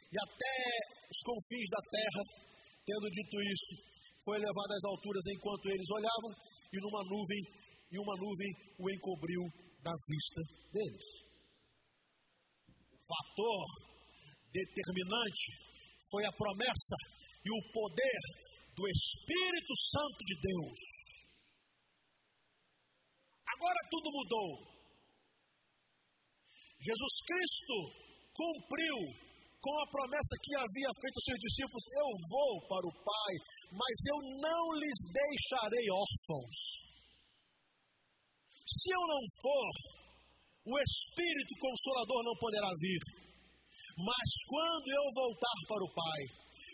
e 0.09 0.17
até 0.25 0.57
os 1.05 1.19
confins 1.21 1.69
da 1.69 1.81
terra. 1.85 2.23
Tendo 2.81 3.05
dito 3.13 3.35
isso, 3.45 3.71
foi 4.25 4.41
levado 4.41 4.71
às 4.73 4.85
alturas 4.89 5.21
enquanto 5.29 5.69
eles 5.69 5.89
olhavam, 5.93 6.31
e 6.73 6.77
numa 6.81 7.03
nuvem, 7.05 7.41
e 7.93 7.95
uma 8.01 8.15
nuvem 8.17 8.51
o 8.81 8.89
encobriu 8.89 9.41
da 9.85 9.93
vista 9.93 10.41
deles. 10.73 11.07
fator 13.05 13.65
determinante 14.49 15.45
foi 16.09 16.25
a 16.25 16.31
promessa 16.33 16.97
e 17.45 17.49
o 17.53 17.61
poder 17.71 18.21
do 18.73 18.83
Espírito 18.89 19.73
Santo 19.93 20.19
de 20.25 20.35
Deus. 20.41 20.90
Agora 23.61 23.81
tudo 23.93 24.09
mudou. 24.09 24.49
Jesus 26.81 27.15
Cristo 27.29 27.77
cumpriu 28.33 28.97
com 29.61 29.73
a 29.77 29.85
promessa 29.85 30.33
que 30.41 30.55
havia 30.57 30.89
feito 30.97 31.17
aos 31.21 31.27
seus 31.29 31.41
discípulos: 31.45 31.85
Eu 31.93 32.09
vou 32.25 32.51
para 32.65 32.85
o 32.89 32.97
Pai, 33.05 33.33
mas 33.69 33.95
eu 34.09 34.19
não 34.41 34.63
lhes 34.81 34.97
deixarei 35.13 35.85
órfãos. 35.93 36.57
Se 38.65 38.89
eu 38.97 39.03
não 39.05 39.21
for, 39.45 39.73
o 40.65 40.73
Espírito 40.81 41.53
Consolador 41.61 42.23
não 42.25 42.35
poderá 42.41 42.69
vir. 42.81 43.01
Mas 43.93 44.27
quando 44.49 44.89
eu 44.89 45.05
voltar 45.13 45.57
para 45.69 45.85
o 45.85 45.93
Pai, 45.93 46.21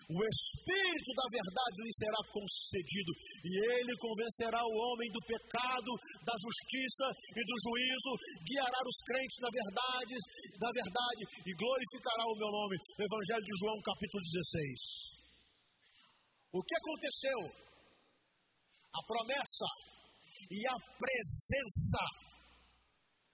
o 0.08 0.23
Espírito 0.67 1.12
da 1.15 1.27
verdade 1.32 1.77
lhe 1.80 1.93
será 1.95 2.19
concedido, 2.27 3.12
e 3.39 3.51
ele 3.71 3.93
convencerá 4.03 4.60
o 4.60 4.75
homem 4.75 5.08
do 5.15 5.21
pecado, 5.23 5.91
da 6.27 6.36
justiça 6.36 7.08
e 7.32 7.41
do 7.47 7.56
juízo, 7.63 8.12
guiará 8.43 8.82
os 8.84 8.99
crentes 9.08 9.39
na 9.39 9.47
verdade, 9.47 10.15
da 10.60 10.69
verdade 10.75 11.23
e 11.47 11.51
glorificará 11.56 12.23
o 12.27 12.36
meu 12.36 12.51
nome. 12.51 12.75
Evangelho 12.99 13.45
de 13.47 13.56
João, 13.63 13.80
capítulo 13.80 14.21
16. 14.27 15.08
O 16.51 16.60
que 16.60 16.75
aconteceu? 16.75 17.39
A 18.91 19.01
promessa 19.08 19.67
e 20.51 20.60
a 20.67 20.75
presença 20.99 22.03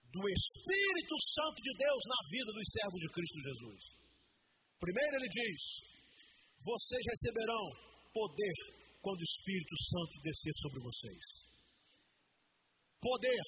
do 0.06 0.22
Espírito 0.22 1.14
Santo 1.34 1.58
de 1.58 1.72
Deus 1.82 2.00
na 2.06 2.20
vida 2.30 2.50
dos 2.54 2.68
servos 2.70 3.00
de 3.02 3.10
Cristo 3.10 3.38
Jesus. 3.42 3.82
Primeiro 4.78 5.16
ele 5.16 5.30
diz: 5.34 5.93
vocês 6.64 7.02
receberão 7.12 7.64
poder 8.12 8.56
quando 9.04 9.20
o 9.20 9.28
Espírito 9.28 9.76
Santo 9.84 10.12
descer 10.24 10.54
sobre 10.64 10.80
vocês. 10.80 11.22
Poder. 13.00 13.44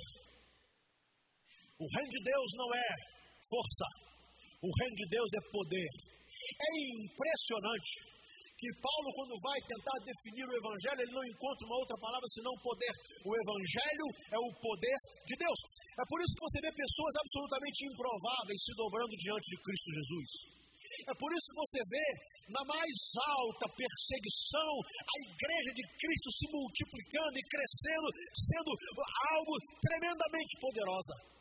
O 1.81 1.87
reino 1.89 2.13
de 2.13 2.23
Deus 2.25 2.49
não 2.57 2.71
é 2.77 2.89
força, 3.49 3.87
o 4.61 4.71
reino 4.81 4.97
de 4.97 5.07
Deus 5.09 5.31
é 5.33 5.43
poder. 5.49 5.91
É 6.57 6.73
impressionante 7.05 8.17
que 8.57 8.69
Paulo, 8.81 9.09
quando 9.13 9.37
vai 9.45 9.59
tentar 9.61 9.99
definir 10.01 10.45
o 10.49 10.57
Evangelho, 10.57 11.01
ele 11.05 11.17
não 11.17 11.25
encontra 11.25 11.67
uma 11.69 11.77
outra 11.77 11.97
palavra 12.01 12.29
senão 12.33 12.53
poder. 12.65 12.93
O 13.25 13.33
Evangelho 13.37 14.07
é 14.33 14.39
o 14.41 14.51
poder 14.61 14.99
de 15.29 15.35
Deus. 15.37 15.59
É 16.01 16.05
por 16.09 16.19
isso 16.25 16.33
que 16.37 16.47
você 16.49 16.59
vê 16.65 16.73
pessoas 16.73 17.13
absolutamente 17.21 17.81
improváveis 17.93 18.61
se 18.65 18.73
dobrando 18.77 19.13
diante 19.17 19.47
de 19.53 19.57
Cristo 19.61 19.89
Jesus. 19.93 20.29
É 21.05 21.15
por 21.19 21.31
isso 21.33 21.47
que 21.51 21.61
você 21.61 21.81
vê 21.85 22.09
na 22.49 22.63
mais 22.65 22.97
alta 23.21 23.67
perseguição 23.75 24.73
a 24.87 25.17
igreja 25.29 25.71
de 25.75 25.85
Cristo 25.99 26.29
se 26.33 26.47
multiplicando 26.49 27.37
e 27.37 27.49
crescendo, 27.51 28.09
sendo 28.33 28.71
algo 29.37 29.53
tremendamente 29.83 30.53
poderosa. 30.61 31.37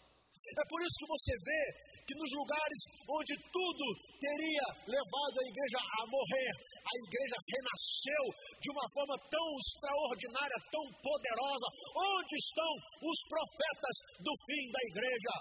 É 0.46 0.64
por 0.70 0.80
isso 0.82 0.94
que 1.02 1.10
você 1.10 1.34
vê 1.42 1.64
que 2.06 2.14
nos 2.14 2.32
lugares 2.38 2.82
onde 3.10 3.34
tudo 3.50 3.86
teria 4.22 4.66
levado 4.86 5.36
a 5.42 5.48
igreja 5.50 5.80
a 5.82 6.02
morrer, 6.06 6.52
a 6.86 6.94
igreja 7.02 7.38
renasceu 7.50 8.24
de 8.62 8.70
uma 8.70 8.86
forma 8.94 9.18
tão 9.26 9.48
extraordinária, 9.58 10.58
tão 10.70 10.86
poderosa. 11.02 11.68
Onde 11.98 12.36
estão 12.38 12.72
os 13.10 13.20
profetas 13.26 13.96
do 14.22 14.34
fim 14.46 14.64
da 14.70 14.82
igreja? 14.94 15.34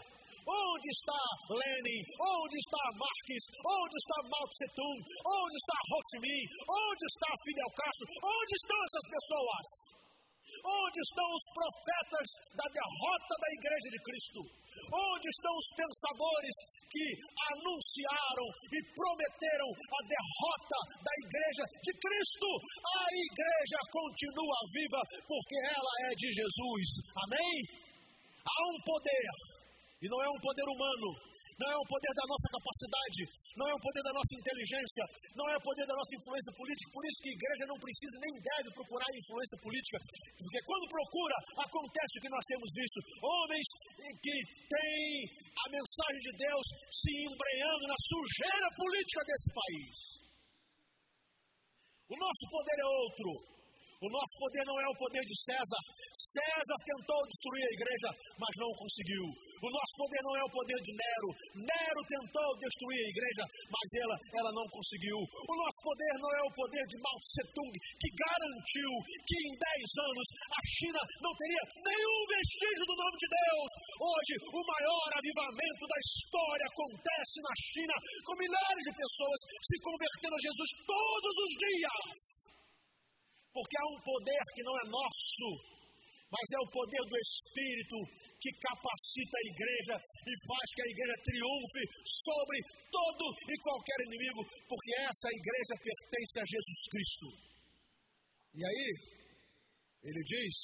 Onde 0.44 0.88
está 0.92 1.22
Lenin? 1.48 2.04
Onde 2.20 2.56
está 2.60 2.84
Marques? 3.00 3.44
Onde 3.64 3.96
está 3.96 4.18
Mao 4.28 4.46
Tse 4.52 4.68
Tung? 4.76 5.00
Onde 5.24 5.56
está 5.56 5.78
Ho 5.88 5.98
Chi 6.12 6.18
Minh? 6.20 6.46
Onde 6.68 7.04
está 7.08 7.30
Fidel 7.40 7.70
Castro? 7.72 8.06
Onde 8.20 8.52
estão 8.60 8.78
essas 8.84 9.06
pessoas? 9.08 9.66
Onde 10.64 10.98
estão 11.00 11.28
os 11.32 11.46
profetas 11.48 12.26
da 12.60 12.66
derrota 12.68 13.32
da 13.40 13.50
Igreja 13.56 13.88
de 13.88 14.00
Cristo? 14.04 14.40
Onde 14.92 15.26
estão 15.32 15.54
os 15.56 15.68
pensadores 15.80 16.56
que 16.92 17.06
anunciaram 17.56 18.48
e 18.68 18.78
prometeram 18.92 19.70
a 19.72 20.00
derrota 20.04 20.78
da 21.04 21.14
Igreja 21.24 21.64
de 21.88 21.92
Cristo? 21.96 22.48
A 22.84 23.04
Igreja 23.16 23.80
continua 23.92 24.60
viva 24.76 25.00
porque 25.24 25.56
ela 25.72 25.92
é 26.04 26.10
de 26.12 26.28
Jesus. 26.36 26.88
Amém? 27.16 27.54
Há 28.44 28.60
um 28.68 28.78
poder 28.84 29.24
e 30.04 30.06
não 30.12 30.20
é 30.20 30.28
um 30.28 30.40
poder 30.44 30.66
humano, 30.68 31.08
não 31.56 31.70
é 31.70 31.76
o 31.80 31.86
poder 31.88 32.12
da 32.12 32.26
nossa 32.28 32.48
capacidade, 32.50 33.22
não 33.56 33.66
é 33.70 33.72
o 33.72 33.80
poder 33.80 34.02
da 34.04 34.12
nossa 34.12 34.32
inteligência, 34.36 35.04
não 35.32 35.46
é 35.48 35.56
o 35.56 35.64
poder 35.64 35.86
da 35.86 35.96
nossa 35.96 36.12
influência 36.18 36.52
política. 36.52 36.92
Por 36.92 37.02
isso 37.08 37.22
que 37.24 37.30
a 37.30 37.38
igreja 37.38 37.64
não 37.70 37.78
precisa 37.80 38.16
nem 38.20 38.34
deve 38.42 38.68
procurar 38.74 39.08
influência 39.14 39.56
política, 39.64 39.98
porque 40.36 40.60
quando 40.66 40.92
procura, 40.92 41.36
acontece 41.56 42.12
o 42.18 42.22
que 42.26 42.34
nós 42.34 42.44
temos 42.44 42.68
visto: 42.74 42.98
homens 43.22 43.68
que 44.20 44.36
têm 44.68 45.08
a 45.56 45.66
mensagem 45.72 46.20
de 46.20 46.32
Deus 46.36 46.64
se 46.90 47.10
embrenhando 47.24 47.84
na 47.88 47.98
sujeira 48.02 48.68
política 48.76 49.20
desse 49.24 49.48
país. 49.56 49.94
O 52.12 52.16
nosso 52.18 52.44
poder 52.50 52.76
é 52.76 52.88
outro. 52.92 53.53
O 54.04 54.08
nosso 54.12 54.34
poder 54.36 54.64
não 54.68 54.76
é 54.76 54.84
o 54.84 54.98
poder 55.00 55.24
de 55.24 55.36
César, 55.48 55.80
César 56.34 56.78
tentou 56.82 57.20
destruir 57.30 57.62
a 57.62 57.74
igreja, 57.78 58.10
mas 58.36 58.52
não 58.58 58.68
conseguiu. 58.74 59.24
O 59.64 59.68
nosso 59.70 59.92
poder 59.96 60.20
não 60.26 60.34
é 60.34 60.42
o 60.44 60.50
poder 60.50 60.78
de 60.82 60.92
Nero. 60.92 61.30
Nero 61.56 62.00
tentou 62.04 62.48
destruir 62.58 63.00
a 63.00 63.12
igreja, 63.14 63.44
mas 63.70 63.86
ela, 63.96 64.16
ela 64.42 64.52
não 64.52 64.66
conseguiu. 64.68 65.16
O 65.24 65.54
nosso 65.56 65.78
poder 65.80 66.12
não 66.20 66.30
é 66.36 66.42
o 66.44 66.52
poder 66.58 66.84
de 66.90 66.96
Mao 67.00 67.18
Tse 67.22 67.44
Tung, 67.54 67.72
que 67.72 68.10
garantiu 68.12 68.92
que 69.24 69.36
em 69.40 69.52
10 69.56 70.10
anos 70.10 70.26
a 70.52 70.62
China 70.68 71.00
não 71.22 71.32
teria 71.38 71.64
nenhum 71.80 72.18
vestígio 72.28 72.84
do 72.84 72.98
nome 72.98 73.16
de 73.16 73.28
Deus. 73.30 73.70
Hoje, 74.04 74.34
o 74.52 74.60
maior 74.68 75.08
avivamento 75.16 75.84
da 75.86 75.98
história 76.02 76.66
acontece 76.66 77.38
na 77.40 77.54
China, 77.72 77.94
com 78.20 78.42
milhares 78.42 78.84
de 78.84 78.92
pessoas 79.00 79.38
se 79.64 79.76
convertendo 79.80 80.34
a 80.34 80.44
Jesus 80.44 80.70
todos 80.82 81.34
os 81.40 81.52
dias. 81.56 82.33
Porque 83.54 83.76
há 83.78 83.86
um 83.86 84.00
poder 84.02 84.42
que 84.50 84.62
não 84.66 84.74
é 84.74 84.84
nosso, 84.90 85.48
mas 86.26 86.46
é 86.50 86.60
o 86.66 86.72
poder 86.74 87.02
do 87.06 87.16
Espírito 87.22 87.96
que 88.42 88.50
capacita 88.58 89.34
a 89.38 89.48
igreja 89.54 89.94
e 89.94 90.32
faz 90.44 90.66
que 90.74 90.82
a 90.82 90.90
igreja 90.90 91.16
triunfe 91.22 91.82
sobre 92.04 92.58
todo 92.90 93.24
e 93.46 93.54
qualquer 93.62 93.98
inimigo, 94.10 94.42
porque 94.68 94.92
essa 95.00 95.28
igreja 95.30 95.74
pertence 95.80 96.36
a 96.42 96.44
Jesus 96.44 96.82
Cristo. 96.90 97.26
E 98.58 98.60
aí, 98.60 98.86
ele 100.02 100.22
diz 100.26 100.54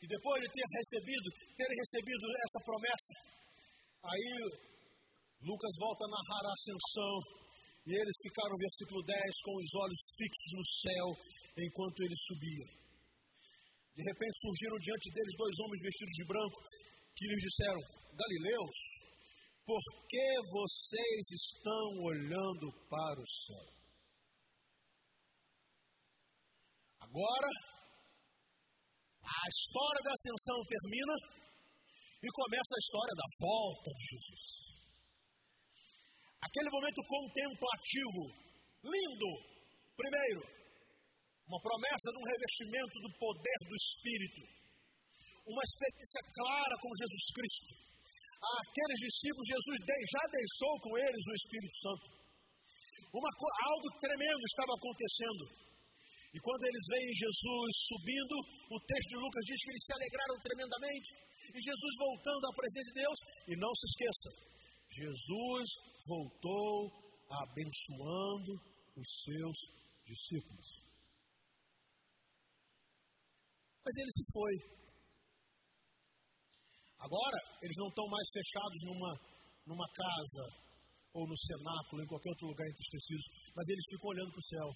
que 0.00 0.06
depois 0.08 0.40
de 0.42 0.48
ter 0.48 0.66
recebido, 0.66 1.28
ter 1.54 1.70
recebido 1.70 2.24
essa 2.42 2.60
promessa, 2.64 3.12
aí 4.08 4.28
Lucas 5.44 5.74
volta 5.78 6.02
a 6.02 6.12
narrar 6.16 6.44
a 6.50 6.56
ascensão, 6.56 7.14
e 7.86 7.94
eles 7.94 8.16
ficaram, 8.20 8.56
versículo 8.58 9.00
10, 9.06 9.16
com 9.44 9.54
os 9.54 9.70
olhos 9.86 10.00
fixos 10.18 10.50
no 10.56 10.64
céu, 10.82 11.06
enquanto 11.64 12.02
ele 12.02 12.16
subia. 12.16 12.66
De 13.98 14.02
repente 14.02 14.40
surgiram 14.40 14.78
diante 14.78 15.10
deles 15.10 15.34
dois 15.36 15.54
homens 15.58 15.82
vestidos 15.82 16.14
de 16.14 16.24
branco 16.26 16.58
que 17.16 17.26
lhes 17.26 17.42
disseram: 17.42 17.80
Galileus, 18.14 18.78
por 19.66 19.82
que 20.08 20.26
vocês 20.50 21.22
estão 21.34 22.02
olhando 22.04 22.66
para 22.88 23.20
o 23.20 23.26
céu? 23.26 23.66
Agora, 27.00 27.50
a 29.24 29.48
história 29.48 30.02
da 30.04 30.12
ascensão 30.12 30.58
termina 30.68 31.14
e 32.22 32.28
começa 32.32 32.72
a 32.74 32.82
história 32.84 33.14
da 33.16 33.28
volta 33.40 33.90
de 33.90 34.04
Jesus. 34.12 34.44
Aquele 36.40 36.70
momento 36.70 37.02
contemplativo, 37.02 38.22
lindo, 38.84 39.30
primeiro, 39.96 40.57
uma 41.48 41.60
promessa 41.64 42.12
de 42.12 42.18
um 42.20 42.28
revestimento 42.28 42.96
do 43.00 43.10
poder 43.16 43.58
do 43.64 43.74
Espírito, 43.74 44.40
uma 45.48 45.64
experiência 45.64 46.22
clara 46.36 46.74
com 46.76 46.90
Jesus 46.92 47.24
Cristo. 47.32 47.72
Aqueles 48.38 49.00
discípulos, 49.08 49.48
Jesus 49.48 49.76
já 49.88 50.24
deixou 50.28 50.72
com 50.84 50.92
eles 51.00 51.24
o 51.24 51.34
Espírito 51.34 51.76
Santo. 51.80 52.06
Uma, 53.08 53.30
algo 53.32 53.88
tremendo 53.98 54.42
estava 54.44 54.72
acontecendo. 54.76 55.44
E 56.28 56.38
quando 56.38 56.62
eles 56.68 56.84
veem 56.92 57.10
Jesus 57.16 57.70
subindo, 57.88 58.36
o 58.68 58.78
texto 58.84 59.08
de 59.08 59.16
Lucas 59.16 59.42
diz 59.48 59.58
que 59.64 59.70
eles 59.72 59.84
se 59.88 59.94
alegraram 59.96 60.36
tremendamente. 60.44 61.08
E 61.48 61.56
Jesus 61.56 61.92
voltando 61.96 62.44
à 62.44 62.52
presença 62.52 62.88
de 62.92 63.00
Deus. 63.00 63.18
E 63.48 63.56
não 63.56 63.72
se 63.72 63.84
esqueça, 63.88 64.28
Jesus 64.92 65.66
voltou 66.06 66.92
abençoando 67.32 68.52
os 68.92 69.08
seus 69.24 69.56
discípulos. 70.04 70.67
Mas 73.88 73.96
ele 73.96 74.12
se 74.12 74.24
foi. 74.28 74.54
Agora, 77.00 77.38
eles 77.62 77.76
não 77.80 77.88
estão 77.88 78.06
mais 78.12 78.28
fechados 78.28 78.80
numa, 78.84 79.12
numa 79.64 79.88
casa, 79.96 80.44
ou 81.16 81.24
no 81.24 81.36
cenáculo, 81.38 82.02
em 82.04 82.10
qualquer 82.12 82.28
outro 82.28 82.48
lugar 82.52 82.68
entristecidos, 82.68 83.24
mas 83.56 83.64
eles 83.64 83.84
ficam 83.88 84.10
olhando 84.12 84.28
para 84.28 84.44
o 84.44 84.50
céu 84.52 84.68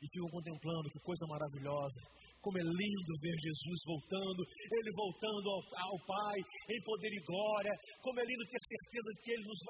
e 0.00 0.04
ficam 0.08 0.30
contemplando 0.32 0.88
que 0.88 1.00
coisa 1.04 1.24
maravilhosa. 1.28 2.00
Como 2.40 2.56
é 2.56 2.64
lindo 2.64 3.12
ver 3.20 3.36
Jesus 3.36 3.80
voltando, 3.84 4.40
Ele 4.48 4.92
voltando 4.96 5.46
ao, 5.48 5.60
ao 5.84 5.96
Pai 6.08 6.38
em 6.72 6.80
poder 6.84 7.12
e 7.12 7.24
glória. 7.24 7.72
Como 8.00 8.20
é 8.20 8.24
lindo 8.24 8.44
ter 8.48 8.60
certeza 8.64 9.08
de 9.12 9.20
que 9.24 9.30
Ele 9.32 9.44
nos, 9.44 9.60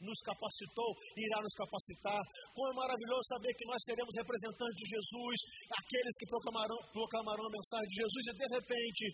nos 0.00 0.18
capacitou 0.24 0.90
e 1.16 1.20
irá 1.26 1.38
nos 1.42 1.54
capacitar. 1.54 2.22
Como 2.54 2.68
é 2.70 2.74
maravilhoso 2.74 3.24
saber 3.28 3.52
que 3.54 3.66
nós 3.66 3.80
seremos 3.84 4.14
representantes 4.14 4.78
de 4.78 4.86
Jesus, 4.90 5.36
aqueles 5.70 6.14
que 6.18 6.26
proclamarão, 6.26 6.78
proclamarão 6.90 7.44
a 7.46 7.54
mensagem 7.54 7.88
de 7.88 7.96
Jesus, 8.02 8.22
e 8.26 8.34
de 8.34 8.48
repente, 8.54 9.04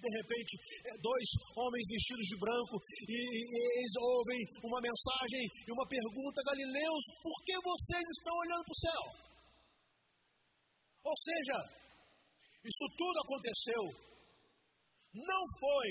de 0.00 0.10
repente, 0.16 0.52
eh, 0.86 0.96
dois 1.00 1.28
homens 1.56 1.84
vestidos 1.88 2.26
de 2.26 2.36
branco 2.40 2.76
e, 3.08 3.18
e 3.20 3.60
eles 3.80 3.94
ouvem 4.00 4.40
uma 4.64 4.80
mensagem 4.80 5.42
e 5.44 5.70
uma 5.72 5.86
pergunta: 5.88 6.46
Galileus, 6.46 7.04
por 7.22 7.36
que 7.44 7.56
vocês 7.60 8.06
estão 8.16 8.34
olhando 8.36 8.64
para 8.64 8.76
o 8.76 8.82
céu? 8.86 9.02
Ou 11.00 11.16
seja, 11.16 11.58
isso 12.60 12.84
tudo 12.96 13.16
aconteceu, 13.24 13.82
não 15.14 15.42
foi 15.58 15.88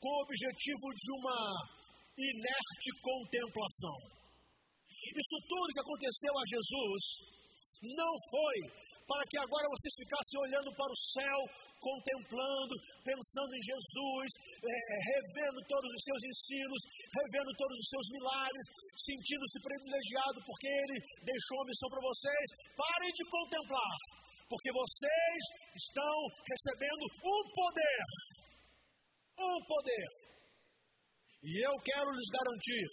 com 0.00 0.08
o 0.08 0.22
objetivo 0.22 0.86
de 0.94 1.10
uma 1.20 1.75
inerte 2.16 2.88
contemplação. 3.02 3.98
Isso 5.06 5.36
tudo 5.46 5.72
que 5.72 5.84
aconteceu 5.84 6.32
a 6.36 6.44
Jesus 6.48 7.02
não 7.94 8.12
foi 8.30 8.58
para 9.06 9.22
que 9.30 9.38
agora 9.38 9.70
vocês 9.70 9.94
ficassem 10.02 10.36
olhando 10.42 10.70
para 10.74 10.90
o 10.90 11.02
céu, 11.14 11.40
contemplando, 11.78 12.74
pensando 13.06 13.52
em 13.54 13.62
Jesus, 13.62 14.28
é, 14.66 14.76
revendo 15.14 15.62
todos 15.70 15.90
os 15.94 16.02
seus 16.02 16.22
ensinos, 16.26 16.80
revendo 17.14 17.50
todos 17.54 17.76
os 17.78 17.88
seus 17.88 18.06
milagres, 18.18 18.66
sentindo-se 18.98 19.58
privilegiado 19.62 20.38
porque 20.42 20.66
Ele 20.66 20.96
deixou 21.22 21.54
uma 21.62 21.70
missão 21.70 21.88
para 21.90 22.02
vocês. 22.02 22.46
Parem 22.74 23.12
de 23.14 23.24
contemplar 23.30 23.96
porque 24.50 24.70
vocês 24.72 25.40
estão 25.74 26.14
recebendo 26.50 27.04
um 27.22 27.40
poder. 27.54 28.02
Um 29.38 29.58
poder. 29.66 30.06
E 31.46 31.52
eu 31.62 31.74
quero 31.78 32.10
lhes 32.10 32.28
garantir: 32.28 32.86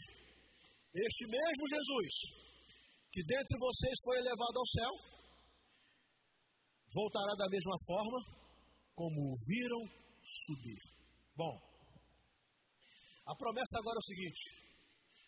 este 0.93 1.25
mesmo 1.25 1.63
Jesus, 1.73 2.13
que 3.11 3.23
dentre 3.25 3.57
vocês 3.57 3.97
foi 4.05 4.17
elevado 4.19 4.57
ao 4.61 4.67
céu, 4.77 4.93
voltará 6.93 7.33
da 7.33 7.49
mesma 7.49 7.77
forma 7.83 8.19
como 8.93 9.33
o 9.33 9.37
viram 9.47 9.81
subir. 10.45 10.81
Bom, 11.35 11.57
a 13.25 13.33
promessa 13.35 13.79
agora 13.79 13.97
é 13.97 14.05
o 14.05 14.09
seguinte: 14.13 14.43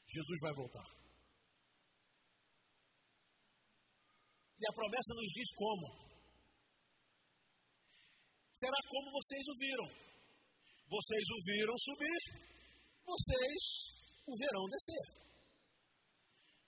Jesus 0.06 0.40
vai 0.42 0.54
voltar. 0.54 0.88
E 4.62 4.70
a 4.70 4.74
promessa 4.74 5.14
nos 5.16 5.32
diz 5.34 5.50
como 5.56 6.06
será 8.54 8.78
como 8.88 9.12
vocês 9.18 9.44
o 9.50 9.58
viram. 9.58 10.06
Vocês 10.88 11.26
o 11.34 11.44
viram 11.44 11.76
subir, 11.80 12.45
vocês 13.06 13.62
o 14.28 14.34
verão 14.36 14.66
descer. 14.66 15.06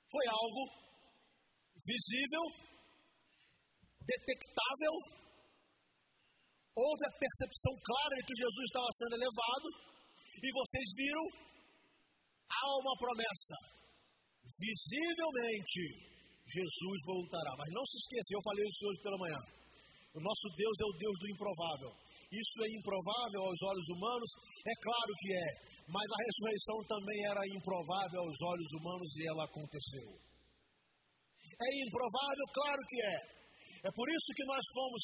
Foi 0.10 0.26
algo 0.30 0.62
visível, 1.84 2.44
detectável, 4.06 4.94
houve 6.76 7.04
a 7.08 7.18
percepção 7.18 7.74
clara 7.84 8.16
de 8.16 8.24
que 8.24 8.38
Jesus 8.38 8.66
estava 8.70 8.92
sendo 8.96 9.16
elevado, 9.18 9.68
e 10.38 10.48
vocês 10.54 10.88
viram, 10.96 11.26
há 12.46 12.64
uma 12.80 12.96
promessa. 13.02 13.56
Visivelmente, 14.58 15.82
Jesus 16.46 16.98
voltará. 17.06 17.52
Mas 17.58 17.70
não 17.74 17.86
se 17.86 17.98
esqueça, 17.98 18.30
eu 18.32 18.42
falei 18.42 18.66
isso 18.66 18.86
hoje 18.88 19.02
pela 19.02 19.18
manhã. 19.18 19.40
O 20.14 20.22
nosso 20.22 20.48
Deus 20.56 20.76
é 20.82 20.86
o 20.86 20.98
Deus 20.98 21.18
do 21.20 21.30
improvável. 21.30 21.92
Isso 22.32 22.58
é 22.64 22.70
improvável 22.76 23.42
aos 23.48 23.62
olhos 23.64 23.88
humanos? 23.88 24.30
É 24.68 24.76
claro 24.84 25.12
que 25.20 25.30
é. 25.32 25.48
Mas 25.88 26.04
a 26.04 26.20
ressurreição 26.20 26.78
também 26.84 27.20
era 27.24 27.42
improvável 27.48 28.22
aos 28.28 28.38
olhos 28.44 28.72
humanos 28.76 29.10
e 29.16 29.24
ela 29.32 29.44
aconteceu. 29.48 30.10
É 31.56 31.70
improvável? 31.88 32.46
Claro 32.54 32.82
que 32.92 33.00
é. 33.02 33.18
É 33.88 33.92
por 33.96 34.08
isso 34.12 34.30
que 34.36 34.44
nós 34.44 34.64
fomos, 34.76 35.04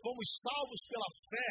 fomos 0.00 0.28
salvos 0.40 0.80
pela 0.88 1.10
fé. 1.28 1.50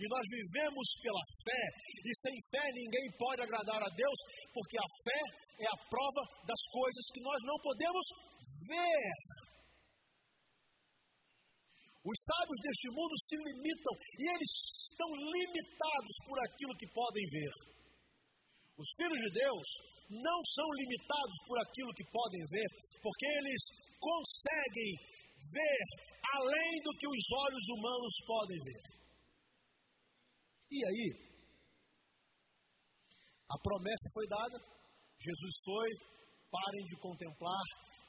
E 0.00 0.04
nós 0.08 0.24
vivemos 0.24 0.88
pela 1.04 1.24
fé. 1.44 1.64
E 2.00 2.10
sem 2.24 2.34
fé 2.48 2.64
ninguém 2.72 3.06
pode 3.20 3.42
agradar 3.42 3.82
a 3.84 3.90
Deus, 3.92 4.18
porque 4.56 4.78
a 4.80 4.88
fé 5.04 5.20
é 5.60 5.68
a 5.68 5.78
prova 5.92 6.22
das 6.48 6.62
coisas 6.72 7.04
que 7.12 7.20
nós 7.20 7.38
não 7.44 7.58
podemos 7.60 8.06
ver. 8.64 9.51
Os 12.02 12.18
sábios 12.18 12.58
deste 12.66 12.88
mundo 12.90 13.14
se 13.14 13.36
limitam 13.38 13.94
e 14.18 14.22
eles 14.26 14.52
estão 14.90 15.06
limitados 15.06 16.16
por 16.26 16.36
aquilo 16.50 16.74
que 16.74 16.88
podem 16.90 17.24
ver. 17.30 17.52
Os 18.74 18.88
filhos 18.98 19.20
de 19.22 19.30
Deus 19.38 19.66
não 20.10 20.38
são 20.50 20.66
limitados 20.82 21.38
por 21.46 21.56
aquilo 21.62 21.94
que 21.94 22.04
podem 22.10 22.42
ver, 22.50 22.68
porque 22.98 23.26
eles 23.38 23.62
conseguem 24.02 24.90
ver 25.46 25.82
além 26.42 26.82
do 26.82 26.90
que 26.98 27.06
os 27.06 27.24
olhos 27.38 27.66
humanos 27.70 28.14
podem 28.26 28.58
ver. 28.66 28.82
E 30.72 30.78
aí, 30.82 31.08
a 33.46 33.56
promessa 33.62 34.10
foi 34.12 34.26
dada, 34.26 34.58
Jesus 35.22 35.54
foi, 35.64 35.88
parem 36.50 36.84
de 36.86 36.96
contemplar, 36.98 37.66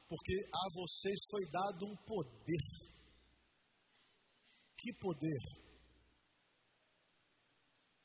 porque 0.10 0.34
a 0.50 0.66
vocês 0.74 1.20
foi 1.30 1.46
dado 1.52 1.86
um 1.86 1.96
poder 2.08 2.93
que 4.84 4.92
poder? 5.00 5.42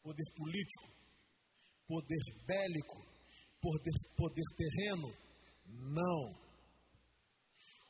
Poder 0.00 0.28
político, 0.38 0.86
poder 1.90 2.24
bélico, 2.46 2.98
poder, 3.60 3.96
poder 4.16 4.48
terreno? 4.54 5.10
Não. 5.66 6.22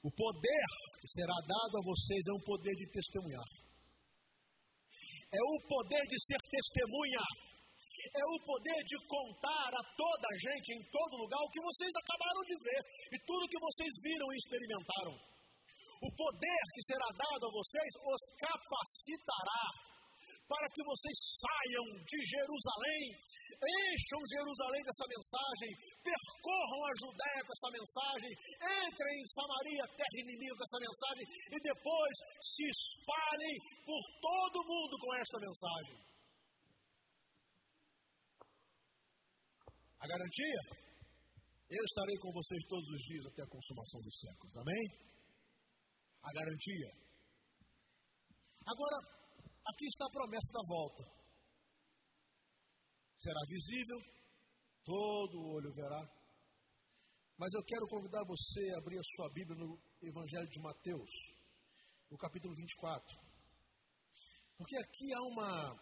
O 0.02 0.10
poder 0.10 0.66
que 1.00 1.08
será 1.12 1.36
dado 1.44 1.74
a 1.76 1.84
vocês 1.84 2.22
é 2.26 2.32
um 2.32 2.44
poder 2.48 2.74
de 2.80 2.86
testemunhar. 2.90 3.48
É 5.28 5.42
o 5.44 5.68
poder 5.68 6.02
de 6.08 6.16
ser 6.24 6.40
testemunha. 6.48 7.24
É 8.08 8.24
o 8.24 8.38
poder 8.40 8.80
de 8.88 8.96
contar 9.06 9.68
a 9.68 9.82
toda 9.98 10.26
a 10.32 10.36
gente, 10.38 10.72
em 10.72 10.82
todo 10.88 11.18
lugar, 11.18 11.42
o 11.42 11.50
que 11.50 11.60
vocês 11.60 11.92
acabaram 11.92 12.42
de 12.46 12.56
ver 12.62 12.80
e 13.12 13.18
tudo 13.26 13.50
que 13.50 13.60
vocês 13.60 13.92
viram 14.00 14.32
e 14.32 14.36
experimentaram. 14.38 15.37
O 16.00 16.08
poder 16.14 16.62
que 16.74 16.82
será 16.86 17.08
dado 17.10 17.42
a 17.46 17.52
vocês 17.52 17.90
os 18.06 18.22
capacitará 18.38 19.88
para 20.48 20.66
que 20.72 20.82
vocês 20.82 21.16
saiam 21.36 21.84
de 22.08 22.18
Jerusalém, 22.24 23.04
encham 23.60 24.20
Jerusalém 24.32 24.80
dessa 24.80 25.06
mensagem, 25.12 25.70
percorram 26.00 26.80
a 26.88 26.92
Judéia 26.96 27.40
com 27.44 27.52
essa 27.52 27.70
mensagem, 27.76 28.32
entrem 28.64 29.14
em 29.20 29.28
Samaria, 29.28 29.84
terra 29.92 30.18
inimiga 30.24 30.56
com 30.56 30.64
essa 30.64 30.80
mensagem, 30.80 31.24
e 31.52 31.56
depois 31.60 32.14
se 32.40 32.64
espalhem 32.64 33.56
por 33.84 34.02
todo 34.24 34.56
o 34.56 34.68
mundo 34.72 34.94
com 35.04 35.14
essa 35.20 35.36
mensagem. 35.36 35.96
A 40.00 40.06
garantia? 40.06 40.60
Eu 41.68 41.84
estarei 41.84 42.16
com 42.24 42.32
vocês 42.32 42.62
todos 42.64 42.88
os 42.88 43.02
dias 43.04 43.26
até 43.26 43.42
a 43.42 43.52
consumação 43.52 44.00
dos 44.00 44.16
séculos. 44.16 44.56
Amém? 44.56 45.17
A 46.28 46.32
garantia. 46.32 46.90
Agora, 48.66 48.96
aqui 49.66 49.86
está 49.86 50.04
a 50.04 50.12
promessa 50.12 50.52
da 50.52 50.66
volta. 50.68 51.02
Será 53.18 53.40
visível, 53.48 53.98
todo 54.84 55.48
olho 55.56 55.72
verá. 55.72 56.02
Mas 57.38 57.52
eu 57.54 57.64
quero 57.64 57.86
convidar 57.88 58.22
você 58.26 58.70
a 58.74 58.78
abrir 58.78 58.98
a 58.98 59.10
sua 59.16 59.30
Bíblia 59.32 59.56
no 59.56 59.80
Evangelho 60.02 60.48
de 60.50 60.60
Mateus, 60.60 61.10
no 62.10 62.18
capítulo 62.18 62.54
24. 62.54 63.16
Porque 64.58 64.76
aqui 64.76 65.14
há 65.14 65.22
uma, 65.22 65.72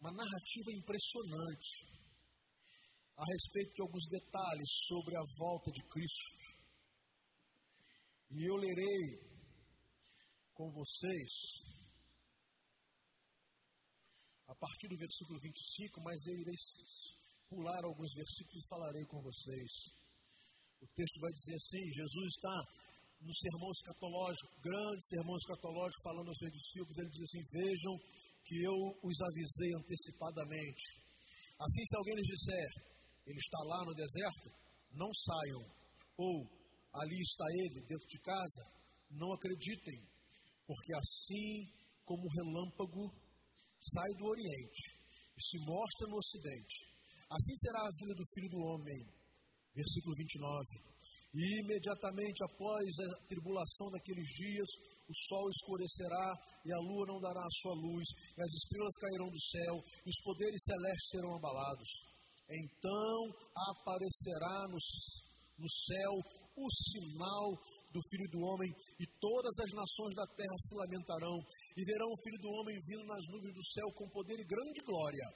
uma 0.00 0.12
narrativa 0.12 0.72
impressionante 0.72 1.88
a 3.16 3.24
respeito 3.24 3.74
de 3.74 3.82
alguns 3.82 4.06
detalhes 4.08 4.68
sobre 4.86 5.16
a 5.16 5.24
volta 5.38 5.70
de 5.70 5.82
Cristo. 5.88 6.27
E 8.30 8.44
eu 8.44 8.56
lerei 8.56 9.18
com 10.52 10.70
vocês 10.70 11.30
a 14.48 14.54
partir 14.54 14.88
do 14.88 14.96
versículo 14.96 15.40
25, 15.40 16.02
mas 16.02 16.26
eu 16.26 16.36
irei 16.36 16.54
pular 17.48 17.84
alguns 17.84 18.12
versículos 18.12 18.64
e 18.64 18.68
falarei 18.68 19.04
com 19.06 19.22
vocês. 19.22 19.70
O 20.80 20.86
texto 20.94 21.20
vai 21.20 21.32
dizer 21.32 21.54
assim: 21.54 21.82
Jesus 21.88 22.28
está 22.36 22.56
no 23.20 23.34
sermão 23.34 23.70
escatológico, 23.70 24.60
grande 24.60 25.08
sermão 25.08 25.36
escatológico, 25.36 26.02
falando 26.02 26.28
aos 26.28 26.38
seus 26.38 26.52
discípulos. 26.52 26.98
Ele 26.98 27.10
diz 27.10 27.22
assim: 27.22 27.44
Vejam 27.48 27.94
que 28.44 28.56
eu 28.62 28.76
os 29.08 29.16
avisei 29.20 29.72
antecipadamente. 29.72 30.84
Assim, 31.58 31.84
se 31.84 31.96
alguém 31.96 32.14
lhes 32.14 32.28
disser, 32.28 32.68
ele 33.26 33.40
está 33.40 33.58
lá 33.64 33.84
no 33.84 33.94
deserto, 33.94 34.52
não 34.92 35.10
saiam. 35.12 35.64
Ou 36.18 36.57
ali 36.94 37.20
está 37.20 37.44
ele 37.52 37.80
dentro 37.86 38.08
de 38.08 38.18
casa, 38.20 38.64
não 39.10 39.32
acreditem, 39.32 40.00
porque 40.66 40.94
assim 40.94 41.66
como 42.04 42.22
o 42.24 42.32
relâmpago 42.32 43.12
sai 43.80 44.10
do 44.18 44.26
Oriente 44.26 44.84
e 45.36 45.40
se 45.42 45.58
mostra 45.64 46.08
no 46.08 46.16
Ocidente, 46.16 46.76
assim 47.30 47.54
será 47.56 47.80
a 47.86 47.96
vida 47.96 48.14
do 48.14 48.26
Filho 48.34 48.50
do 48.50 48.60
Homem. 48.60 49.18
Versículo 49.74 50.14
29. 50.16 50.66
E 51.34 51.60
imediatamente 51.60 52.42
após 52.42 52.88
a 52.98 53.26
tribulação 53.28 53.90
daqueles 53.90 54.26
dias, 54.26 54.68
o 55.08 55.14
sol 55.28 55.48
escurecerá 55.50 56.32
e 56.64 56.72
a 56.72 56.78
lua 56.78 57.06
não 57.06 57.20
dará 57.20 57.40
a 57.40 57.56
sua 57.62 57.74
luz, 57.74 58.06
e 58.36 58.42
as 58.42 58.52
estrelas 58.52 58.96
cairão 59.00 59.28
do 59.28 59.40
céu, 59.40 59.74
e 60.04 60.08
os 60.08 60.20
poderes 60.24 60.62
celestes 60.64 61.10
serão 61.10 61.36
abalados. 61.36 61.88
Então 62.48 63.18
aparecerá 63.54 64.66
no, 64.68 64.78
no 65.58 65.68
céu 65.68 66.12
o 66.58 66.70
sinal 66.90 67.48
do 67.92 68.00
Filho 68.10 68.28
do 68.30 68.40
Homem, 68.40 68.70
e 69.00 69.04
todas 69.18 69.54
as 69.58 69.72
nações 69.72 70.14
da 70.14 70.26
terra 70.36 70.56
se 70.66 70.74
lamentarão, 70.74 71.38
e 71.76 71.84
verão 71.84 72.10
o 72.12 72.20
Filho 72.22 72.40
do 72.42 72.50
Homem 72.50 72.76
vindo 72.84 73.04
nas 73.06 73.24
nuvens 73.28 73.54
do 73.54 73.64
céu 73.72 73.88
com 73.94 74.08
poder 74.10 74.38
e 74.38 74.44
grande 74.44 74.80
glória. 74.84 75.26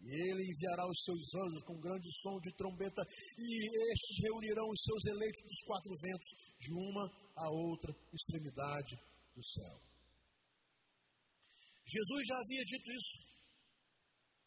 E 0.00 0.08
ele 0.08 0.42
enviará 0.48 0.84
os 0.88 0.98
seus 1.04 1.22
anjos 1.44 1.62
com 1.64 1.78
grande 1.78 2.08
som 2.22 2.40
de 2.40 2.50
trombeta, 2.56 3.02
e 3.36 3.48
estes 3.92 4.16
reunirão 4.24 4.66
os 4.68 4.82
seus 4.82 5.04
eleitos 5.12 5.42
dos 5.44 5.60
quatro 5.66 5.92
ventos, 6.00 6.30
de 6.58 6.72
uma 6.72 7.04
a 7.36 7.50
outra 7.50 7.92
extremidade 8.12 8.96
do 9.36 9.44
céu. 9.44 9.90
Jesus 11.86 12.22
já 12.26 12.36
havia 12.38 12.64
dito 12.64 12.92
isso. 12.92 13.30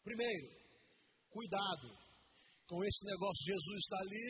Primeiro, 0.02 0.48
cuidado 1.30 1.88
com 2.66 2.84
esse 2.84 3.04
negócio: 3.04 3.44
Jesus 3.44 3.78
está 3.78 3.98
ali 4.00 4.28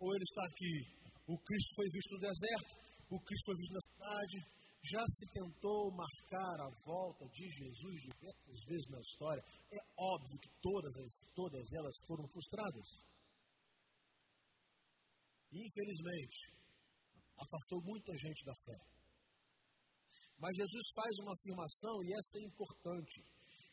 ou 0.00 0.14
ele 0.14 0.24
está 0.24 0.42
aqui. 0.46 1.05
O 1.26 1.36
Cristo 1.38 1.74
foi 1.74 1.90
visto 1.90 2.12
no 2.14 2.20
deserto, 2.20 2.70
o 3.10 3.20
Cristo 3.20 3.44
foi 3.46 3.56
visto 3.56 3.72
na 3.72 3.80
cidade. 3.80 4.56
Já 4.86 5.04
se 5.18 5.26
tentou 5.32 5.90
marcar 5.90 6.60
a 6.62 6.70
volta 6.84 7.26
de 7.26 7.48
Jesus 7.50 8.02
diversas 8.02 8.64
vezes 8.68 8.86
na 8.88 9.00
história. 9.00 9.42
É 9.72 9.78
óbvio 9.98 10.38
que 10.38 10.48
todas, 10.62 11.10
todas 11.34 11.72
elas 11.72 11.96
foram 12.06 12.28
frustradas. 12.28 12.86
Infelizmente, 15.50 16.38
afastou 17.36 17.82
muita 17.82 18.12
gente 18.16 18.44
da 18.44 18.54
fé. 18.54 18.78
Mas 20.38 20.54
Jesus 20.54 20.86
faz 20.94 21.18
uma 21.18 21.34
afirmação 21.34 22.04
e 22.04 22.12
essa 22.12 22.38
é 22.38 22.42
importante. 22.42 23.24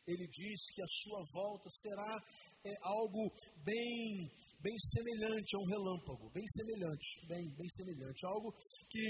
Ele 0.06 0.26
diz 0.26 0.60
que 0.74 0.82
a 0.82 0.86
sua 0.86 1.24
volta 1.32 1.70
será 1.70 2.18
é, 2.64 2.72
algo 2.82 3.30
bem, 3.62 4.30
bem 4.64 4.78
semelhante 4.78 5.56
a 5.56 5.58
um 5.60 5.66
relâmpago, 5.66 6.30
bem 6.32 6.46
semelhante, 6.48 7.26
bem, 7.28 7.44
bem 7.54 7.68
semelhante, 7.68 8.24
algo 8.24 8.50
que 8.88 9.04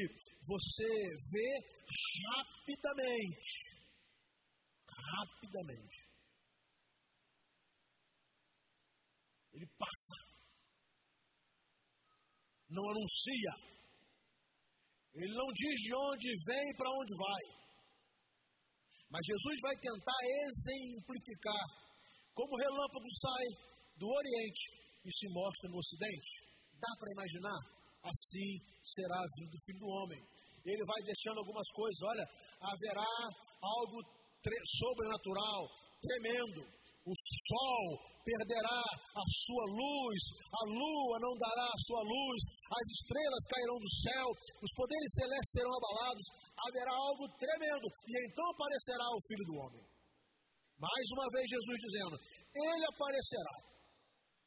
você 0.44 0.90
vê 1.30 1.50
rapidamente, 2.34 3.52
rapidamente. 4.90 6.02
Ele 9.52 9.66
passa, 9.78 10.14
não 12.68 12.90
anuncia, 12.90 13.54
ele 15.14 15.34
não 15.34 15.46
diz 15.54 15.76
de 15.86 15.94
onde 15.94 16.28
vem 16.46 16.70
e 16.70 16.76
para 16.76 16.90
onde 16.90 17.14
vai. 17.14 17.42
Mas 19.08 19.24
Jesus 19.24 19.60
vai 19.62 19.76
tentar 19.76 20.20
exemplificar 20.48 21.64
como 22.34 22.52
o 22.52 22.58
relâmpago 22.58 23.06
sai 23.22 23.46
do 23.96 24.08
Oriente 24.08 24.73
e 25.04 25.10
se 25.12 25.28
mostra 25.28 25.68
no 25.68 25.78
Ocidente. 25.78 26.32
Dá 26.80 26.90
para 26.98 27.12
imaginar? 27.12 27.60
Assim 28.04 28.50
será 28.82 29.16
a 29.16 29.30
vida 29.36 29.50
do 29.52 29.64
Filho 29.64 29.78
do 29.80 29.88
Homem. 29.88 30.20
Ele 30.64 30.84
vai 30.84 31.00
deixando 31.04 31.38
algumas 31.38 31.68
coisas. 31.72 32.00
Olha, 32.02 32.26
haverá 32.60 33.10
algo 33.62 33.98
sobrenatural, 34.80 35.68
tremendo 36.00 36.64
o 37.04 37.12
sol 37.12 37.84
perderá 38.24 38.80
a 38.80 39.24
sua 39.44 39.64
luz, 39.68 40.20
a 40.48 40.62
lua 40.72 41.16
não 41.20 41.36
dará 41.36 41.68
a 41.68 41.82
sua 41.84 42.00
luz, 42.00 42.40
as 42.64 42.86
estrelas 42.96 43.44
cairão 43.52 43.76
do 43.76 43.90
céu, 44.00 44.26
os 44.64 44.72
poderes 44.72 45.12
celestes 45.12 45.52
serão 45.52 45.72
abalados, 45.76 46.24
haverá 46.64 46.92
algo 46.96 47.28
tremendo, 47.36 47.86
e 48.08 48.12
então 48.24 48.46
aparecerá 48.48 49.04
o 49.12 49.20
Filho 49.28 49.44
do 49.44 49.56
Homem. 49.60 49.84
Mais 50.80 51.06
uma 51.12 51.28
vez, 51.28 51.44
Jesus 51.44 51.76
dizendo: 51.76 52.16
Ele 52.56 52.84
aparecerá, 52.88 53.54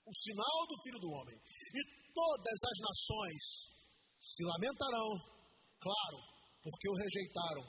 o 0.08 0.14
sinal 0.24 0.60
do 0.68 0.82
Filho 0.84 1.00
do 1.00 1.12
Homem, 1.12 1.36
e 1.36 1.80
todas 2.16 2.60
as 2.64 2.78
nações 2.80 3.42
se 4.24 4.44
lamentarão, 4.44 5.10
claro, 5.84 6.20
porque 6.64 6.90
o 6.90 6.96
rejeitaram, 6.96 7.66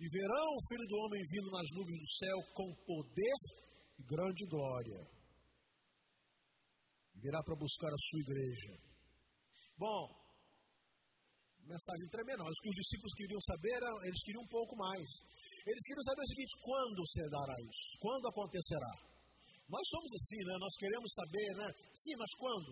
e 0.00 0.08
verão 0.10 0.48
o 0.58 0.66
Filho 0.66 0.86
do 0.88 0.96
Homem 1.06 1.22
vindo 1.30 1.50
nas 1.50 1.68
nuvens 1.70 1.98
do 1.98 2.10
céu 2.18 2.38
com 2.54 2.74
poder 2.86 3.38
grande 4.06 4.44
glória. 4.46 5.00
Virá 7.22 7.42
para 7.42 7.58
buscar 7.58 7.90
a 7.90 8.02
sua 8.10 8.20
igreja. 8.20 8.72
Bom, 9.76 10.06
mensagem 11.66 12.08
tremenda. 12.10 12.44
Mas 12.44 12.54
o 12.54 12.62
que 12.62 12.70
os 12.70 12.78
discípulos 12.78 13.14
queriam 13.14 13.40
saber, 13.42 13.78
eles 14.06 14.22
queriam 14.22 14.42
um 14.42 14.52
pouco 14.54 14.76
mais. 14.76 15.06
Eles 15.66 15.82
queriam 15.82 16.04
saber 16.04 16.22
o 16.22 16.30
seguinte: 16.30 16.54
quando 16.62 17.00
se 17.10 17.28
dará 17.28 17.56
isso? 17.58 17.98
Quando 17.98 18.28
acontecerá? 18.28 19.17
Nós 19.68 19.84
somos 19.88 20.10
assim, 20.16 20.40
né? 20.48 20.54
Nós 20.58 20.74
queremos 20.80 21.10
saber, 21.12 21.48
né? 21.60 21.68
Sim, 21.94 22.16
mas 22.16 22.32
quando? 22.40 22.70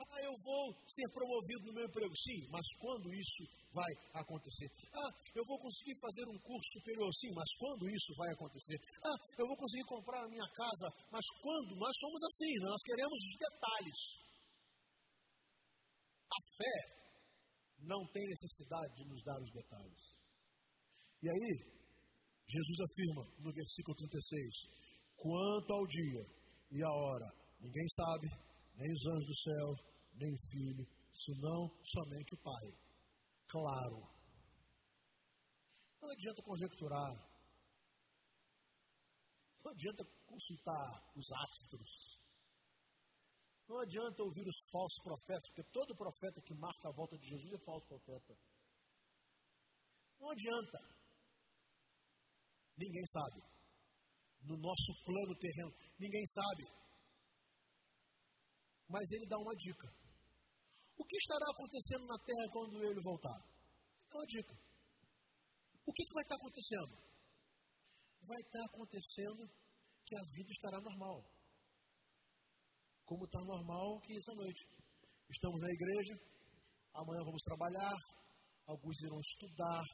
Ah, 0.00 0.20
eu 0.24 0.32
vou 0.40 0.72
ser 0.88 1.08
promovido 1.12 1.64
no 1.66 1.74
meu 1.74 1.84
emprego. 1.84 2.12
Sim, 2.16 2.48
mas 2.48 2.64
quando 2.80 3.12
isso 3.12 3.42
vai 3.72 3.92
acontecer? 4.14 4.68
Ah, 4.96 5.10
eu 5.34 5.44
vou 5.44 5.58
conseguir 5.60 5.96
fazer 6.00 6.24
um 6.28 6.38
curso 6.40 6.68
superior. 6.76 7.08
Sim, 7.20 7.32
mas 7.34 7.48
quando 7.56 7.88
isso 7.88 8.14
vai 8.16 8.30
acontecer? 8.32 8.78
Ah, 9.04 9.18
eu 9.36 9.46
vou 9.46 9.56
conseguir 9.56 9.84
comprar 9.84 10.24
a 10.24 10.28
minha 10.28 10.48
casa. 10.56 10.88
Mas 11.12 11.24
quando? 11.42 11.76
Nós 11.76 11.94
somos 12.00 12.20
assim, 12.22 12.52
né? 12.60 12.68
nós 12.68 12.82
queremos 12.82 13.18
os 13.20 13.36
detalhes. 13.36 14.00
A 16.32 16.40
fé 16.56 17.00
não 17.80 18.06
tem 18.12 18.24
necessidade 18.28 18.94
de 18.94 19.04
nos 19.08 19.22
dar 19.24 19.40
os 19.40 19.52
detalhes. 19.52 20.00
E 21.22 21.28
aí, 21.28 21.52
Jesus 22.48 22.80
afirma 22.80 23.24
no 23.40 23.52
versículo 23.52 23.96
36: 23.96 24.80
Quanto 25.20 25.72
ao 25.74 25.86
dia 25.86 26.24
e 26.70 26.82
a 26.82 26.88
hora, 26.88 27.28
ninguém 27.60 27.86
sabe, 27.88 28.26
nem 28.74 28.90
os 28.90 29.06
anjos 29.06 29.26
do 29.26 29.38
céu, 29.40 29.68
nem 30.14 30.32
o 30.32 30.38
filho, 30.48 30.86
senão 31.12 31.68
somente 31.84 32.34
o 32.34 32.38
pai. 32.38 32.72
Claro. 33.48 34.08
Não 36.00 36.10
adianta 36.10 36.42
conjecturar. 36.42 37.12
Não 39.62 39.72
adianta 39.72 40.04
consultar 40.26 41.12
os 41.14 41.26
astros. 41.32 42.20
Não 43.68 43.78
adianta 43.80 44.22
ouvir 44.22 44.48
os 44.48 44.58
falsos 44.72 45.02
profetas, 45.04 45.48
porque 45.48 45.70
todo 45.70 45.96
profeta 45.96 46.40
que 46.40 46.54
marca 46.54 46.88
a 46.88 46.96
volta 46.96 47.18
de 47.18 47.28
Jesus 47.28 47.52
é 47.52 47.64
falso 47.64 47.86
profeta. 47.86 48.34
Não 50.18 50.30
adianta. 50.30 50.78
Ninguém 52.78 53.06
sabe. 53.06 53.59
No 54.42 54.56
nosso 54.56 55.04
plano 55.04 55.34
terreno, 55.38 55.72
ninguém 55.98 56.24
sabe. 56.26 56.64
Mas 58.88 59.10
ele 59.12 59.26
dá 59.26 59.38
uma 59.38 59.54
dica. 59.54 59.88
O 60.98 61.04
que 61.04 61.16
estará 61.16 61.46
acontecendo 61.50 62.06
na 62.06 62.18
terra 62.18 62.52
quando 62.52 62.84
ele 62.84 63.00
voltar? 63.02 63.38
É 64.10 64.14
uma 64.14 64.26
dica. 64.26 64.54
O 65.86 65.92
que, 65.92 66.04
que 66.04 66.14
vai 66.14 66.22
estar 66.22 66.36
acontecendo? 66.36 66.94
Vai 68.26 68.40
estar 68.40 68.64
acontecendo 68.64 69.48
que 70.06 70.16
a 70.16 70.22
vida 70.34 70.50
estará 70.52 70.80
normal. 70.80 71.24
Como 73.04 73.24
está 73.24 73.40
normal 73.40 74.00
que 74.00 74.16
essa 74.16 74.34
noite. 74.34 74.68
Estamos 75.30 75.60
na 75.60 75.70
igreja, 75.70 76.14
amanhã 76.94 77.22
vamos 77.24 77.42
trabalhar, 77.42 77.94
alguns 78.66 79.00
irão 79.00 79.20
estudar, 79.20 79.84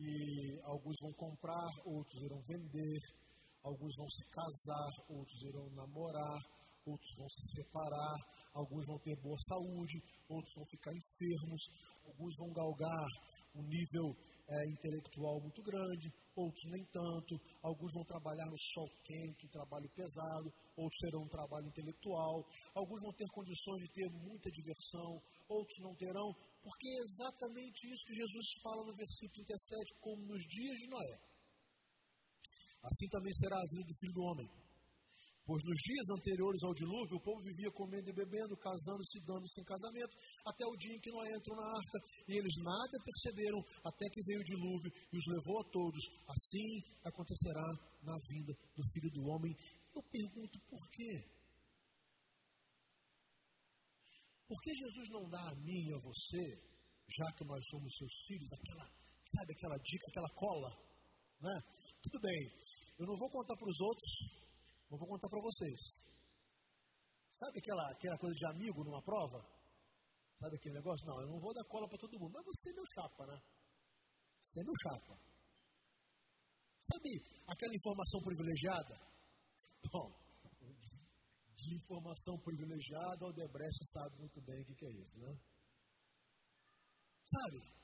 e 0.00 0.60
alguns 0.64 0.96
vão 1.00 1.12
comprar, 1.12 1.68
outros 1.84 2.22
irão 2.22 2.40
vender, 2.46 3.00
alguns 3.68 3.94
vão 3.96 4.08
se 4.08 4.24
casar, 4.30 4.92
outros 5.10 5.42
irão 5.42 5.68
namorar, 5.76 6.40
outros 6.86 7.16
vão 7.16 7.28
se 7.28 7.60
separar, 7.60 8.16
alguns 8.54 8.86
vão 8.86 8.98
ter 9.00 9.14
boa 9.20 9.36
saúde, 9.46 10.02
outros 10.28 10.54
vão 10.54 10.66
ficar 10.66 10.92
enfermos, 10.96 11.62
alguns 12.06 12.34
vão 12.36 12.50
galgar 12.52 13.08
um 13.54 13.62
nível 13.62 14.16
é, 14.48 14.64
intelectual 14.70 15.40
muito 15.40 15.62
grande, 15.62 16.08
outros 16.34 16.64
nem 16.70 16.84
tanto, 16.86 17.36
alguns 17.62 17.92
vão 17.92 18.04
trabalhar 18.04 18.46
no 18.46 18.58
sol 18.72 18.88
quente, 19.04 19.52
trabalho 19.52 19.90
pesado, 19.90 20.48
outros 20.76 20.98
terão 21.00 21.22
um 21.22 21.28
trabalho 21.28 21.66
intelectual, 21.66 22.46
alguns 22.74 23.02
vão 23.02 23.12
ter 23.12 23.28
condições 23.28 23.82
de 23.84 23.92
ter 23.92 24.08
muita 24.24 24.50
diversão, 24.50 25.20
outros 25.48 25.78
não 25.80 25.94
terão, 25.96 26.32
porque 26.62 26.88
é 26.88 27.04
exatamente 27.04 27.92
isso 27.92 28.06
que 28.06 28.14
Jesus 28.14 28.46
fala 28.62 28.86
no 28.86 28.96
versículo 28.96 29.44
37, 29.44 29.94
como 30.00 30.24
nos 30.24 30.42
dias 30.46 30.76
de 30.78 30.86
Noé. 30.88 31.37
Assim 32.82 33.08
também 33.08 33.32
será 33.34 33.56
a 33.56 33.68
vida 33.70 33.84
do 33.84 33.94
Filho 33.94 34.12
do 34.12 34.22
Homem. 34.22 34.48
Pois 35.48 35.64
nos 35.64 35.80
dias 35.80 36.10
anteriores 36.10 36.62
ao 36.62 36.74
dilúvio, 36.74 37.16
o 37.16 37.24
povo 37.24 37.40
vivia 37.40 37.72
comendo 37.72 38.10
e 38.10 38.12
bebendo, 38.12 38.54
casando-se 38.58 39.16
e 39.16 39.24
dando-se 39.24 39.58
em 39.58 39.64
casamento, 39.64 40.12
até 40.44 40.66
o 40.66 40.76
dia 40.76 40.92
em 40.92 41.00
que 41.00 41.10
Noé 41.10 41.32
entrou 41.32 41.56
na 41.56 41.64
arca, 41.64 41.98
e 42.28 42.36
eles 42.36 42.52
nada 42.60 42.96
perceberam 43.00 43.64
até 43.82 44.04
que 44.12 44.22
veio 44.24 44.40
o 44.40 44.44
dilúvio 44.44 44.92
e 45.10 45.16
os 45.16 45.26
levou 45.26 45.58
a 45.58 45.64
todos. 45.72 46.04
Assim 46.28 46.84
acontecerá 47.02 47.64
na 48.04 48.18
vinda 48.28 48.52
do 48.76 48.84
Filho 48.92 49.10
do 49.10 49.24
Homem. 49.24 49.56
Eu 49.96 50.02
pergunto 50.12 50.60
por 50.68 50.84
quê? 50.90 51.24
Por 54.46 54.60
que 54.60 54.74
Jesus 54.74 55.08
não 55.08 55.30
dá 55.30 55.48
a 55.48 55.54
mim 55.64 55.80
e 55.88 55.94
a 55.94 55.98
você, 55.98 56.44
já 57.08 57.32
que 57.32 57.44
nós 57.44 57.64
somos 57.68 57.96
seus 57.96 58.12
filhos, 58.26 58.52
aquela, 58.52 58.84
sabe, 59.32 59.52
aquela 59.56 59.78
dica, 59.78 60.06
aquela 60.08 60.30
cola? 60.36 60.70
Né? 61.40 61.56
Tudo 62.02 62.20
bem, 62.20 62.52
eu 62.98 63.06
não 63.06 63.16
vou 63.16 63.30
contar 63.30 63.56
para 63.56 63.70
os 63.70 63.80
outros, 63.80 64.12
eu 64.90 64.98
vou 64.98 65.08
contar 65.08 65.28
para 65.28 65.40
vocês. 65.40 65.80
Sabe 67.32 67.58
aquela, 67.58 67.92
aquela 67.92 68.18
coisa 68.18 68.34
de 68.34 68.46
amigo 68.46 68.84
numa 68.84 69.02
prova? 69.02 69.38
Sabe 70.40 70.56
aquele 70.56 70.74
negócio? 70.74 71.06
Não, 71.06 71.20
eu 71.20 71.28
não 71.28 71.40
vou 71.40 71.54
dar 71.54 71.64
cola 71.64 71.88
para 71.88 71.98
todo 71.98 72.18
mundo. 72.18 72.32
Mas 72.32 72.44
você 72.44 72.70
é 72.70 72.72
meu 72.74 72.86
chapa, 72.94 73.26
né? 73.26 73.38
Você 74.42 74.60
é 74.60 74.64
meu 74.64 74.74
chapa. 74.82 75.14
Sabe 76.80 77.08
aquela 77.46 77.74
informação 77.74 78.20
privilegiada? 78.22 78.94
Bom, 79.92 80.12
de 81.54 81.76
informação 81.76 82.38
privilegiada, 82.40 83.26
o 83.26 83.32
Debrecht 83.32 83.84
sabe 83.92 84.16
muito 84.18 84.40
bem 84.42 84.60
o 84.60 84.64
que, 84.64 84.86
é 84.86 84.92
isso, 84.92 85.18
né? 85.18 85.38
Sabe? 87.26 87.77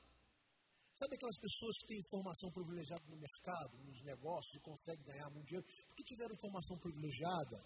Sabe 0.95 1.15
aquelas 1.15 1.37
pessoas 1.39 1.77
que 1.79 1.87
têm 1.87 1.99
informação 1.99 2.49
privilegiada 2.51 3.03
no 3.09 3.17
mercado, 3.17 3.77
nos 3.83 4.01
negócios 4.03 4.55
e 4.55 4.59
conseguem 4.61 5.03
ganhar 5.03 5.29
muito 5.29 5.45
dinheiro? 5.47 5.67
Porque 5.87 6.03
tiveram 6.03 6.33
informação 6.33 6.79
privilegiada 6.79 7.65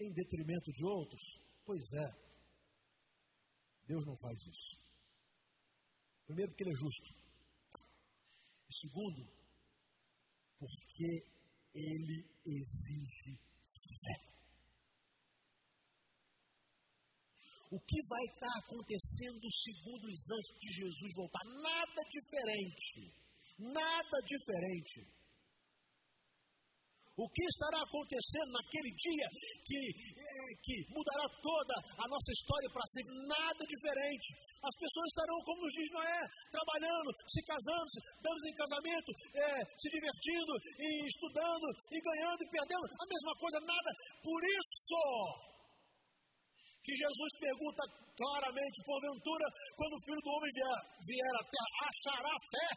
em 0.00 0.12
detrimento 0.12 0.72
de 0.72 0.84
outros? 0.84 1.22
Pois 1.64 1.92
é. 1.92 2.08
Deus 3.86 4.04
não 4.04 4.16
faz 4.16 4.36
isso. 4.40 4.76
Primeiro, 6.26 6.50
porque 6.50 6.64
Ele 6.64 6.72
é 6.72 6.76
justo. 6.76 7.14
E 8.68 8.74
segundo, 8.74 9.24
porque 10.58 11.24
Ele 11.74 12.26
exige 12.44 13.38
fé. 14.02 14.37
O 17.70 17.78
que 17.80 18.00
vai 18.08 18.24
estar 18.24 18.54
acontecendo 18.64 19.44
segundos 19.50 20.18
antes 20.30 20.54
de 20.60 20.68
Jesus 20.72 21.12
voltar. 21.14 21.44
Nada 21.44 22.00
diferente. 22.10 23.12
Nada 23.58 24.16
diferente. 24.24 25.18
O 27.18 27.26
que 27.34 27.42
estará 27.50 27.82
acontecendo 27.82 28.54
naquele 28.54 28.94
dia 28.94 29.26
que, 29.66 29.80
eh, 29.90 30.52
que 30.62 30.76
mudará 30.94 31.26
toda 31.42 31.74
a 31.98 32.06
nossa 32.06 32.30
história 32.30 32.70
para 32.70 32.86
sempre? 32.94 33.10
Nada 33.26 33.62
diferente. 33.66 34.28
As 34.62 34.74
pessoas 34.78 35.06
estarão, 35.10 35.38
como 35.42 35.66
nos 35.66 35.74
diz 35.74 35.90
Noé, 35.90 36.22
trabalhando, 36.54 37.10
se 37.26 37.42
casando, 37.42 37.90
dando 38.22 38.42
em 38.46 38.54
casamento, 38.54 39.10
é, 39.34 39.50
se 39.66 39.88
divertindo, 39.90 40.52
e 40.78 40.88
estudando, 41.10 41.66
e 41.90 41.98
ganhando 41.98 42.38
e 42.38 42.50
perdendo. 42.54 42.86
A 42.86 43.06
mesma 43.10 43.34
coisa, 43.34 43.58
nada. 43.66 43.90
Por 44.22 44.40
isso, 44.46 45.02
que 46.88 46.96
Jesus 46.96 47.32
pergunta 47.36 47.82
claramente, 48.16 48.80
porventura, 48.80 49.44
quando 49.76 49.92
o 49.92 50.04
Filho 50.08 50.22
do 50.24 50.32
Homem 50.32 50.52
vier, 50.56 50.80
vier 51.04 51.34
à 51.36 51.44
terra, 51.44 51.80
achará 51.84 52.34
fé? 52.48 52.68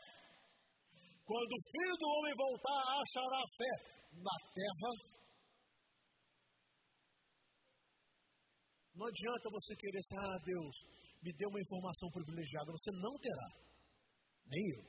Quando 1.23 1.51
o 1.55 1.63
Filho 1.71 1.95
do 1.95 2.07
Homem 2.11 2.33
voltar, 2.35 2.83
achará 2.91 3.41
fé 3.55 3.73
na 4.19 4.37
terra? 4.51 4.91
Não 8.99 9.07
adianta 9.07 9.49
você 9.49 9.75
querer 9.79 9.97
assim, 9.97 10.17
ah, 10.19 10.39
Deus, 10.43 10.75
me 11.23 11.31
dê 11.31 11.47
uma 11.47 11.61
informação 11.61 12.09
privilegiada. 12.11 12.71
Você 12.71 12.91
não 12.91 13.15
terá. 13.17 13.47
Nem 14.45 14.63
eu. 14.75 14.83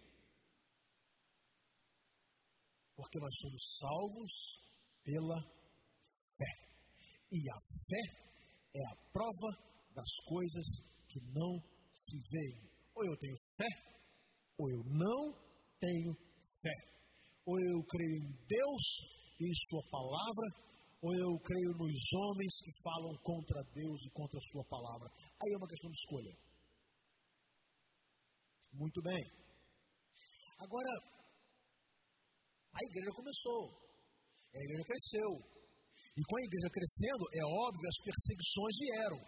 Porque 2.96 3.18
nós 3.20 3.34
somos 3.40 3.62
salvos 3.78 4.32
pela 5.04 5.38
fé. 6.36 6.52
E 7.30 7.38
a 7.48 7.60
fé 7.60 8.31
é 8.74 8.84
a 8.86 8.96
prova 9.12 9.50
das 9.94 10.10
coisas 10.26 10.64
que 11.08 11.20
não 11.34 11.60
se 11.94 12.18
veem. 12.30 12.70
Ou 12.94 13.04
eu 13.04 13.16
tenho 13.18 13.36
fé, 13.56 13.72
ou 14.58 14.70
eu 14.70 14.82
não 14.84 15.32
tenho 15.80 16.14
fé. 16.60 16.76
Ou 17.44 17.58
eu 17.60 17.82
creio 17.84 18.16
em 18.16 18.32
Deus 18.46 18.84
e 19.40 19.48
em 19.48 19.54
Sua 19.68 19.82
palavra, 19.90 20.46
ou 21.02 21.14
eu 21.14 21.38
creio 21.40 21.70
nos 21.76 22.12
homens 22.14 22.54
que 22.64 22.82
falam 22.82 23.14
contra 23.22 23.62
Deus 23.74 24.00
e 24.06 24.10
contra 24.10 24.38
a 24.38 24.48
Sua 24.52 24.64
palavra. 24.64 25.08
Aí 25.18 25.52
é 25.52 25.56
uma 25.56 25.68
questão 25.68 25.90
de 25.90 25.98
escolha. 25.98 26.34
Muito 28.72 29.02
bem. 29.02 29.22
Agora, 30.58 30.92
a 32.72 32.78
igreja 32.88 33.10
começou, 33.16 33.62
a 34.54 34.58
igreja 34.58 34.84
cresceu, 34.84 35.61
e 36.16 36.20
com 36.20 36.36
a 36.36 36.44
igreja 36.44 36.68
crescendo, 36.68 37.24
é 37.32 37.44
óbvio, 37.44 37.88
as 37.88 37.98
perseguições 38.04 38.74
vieram. 38.76 39.20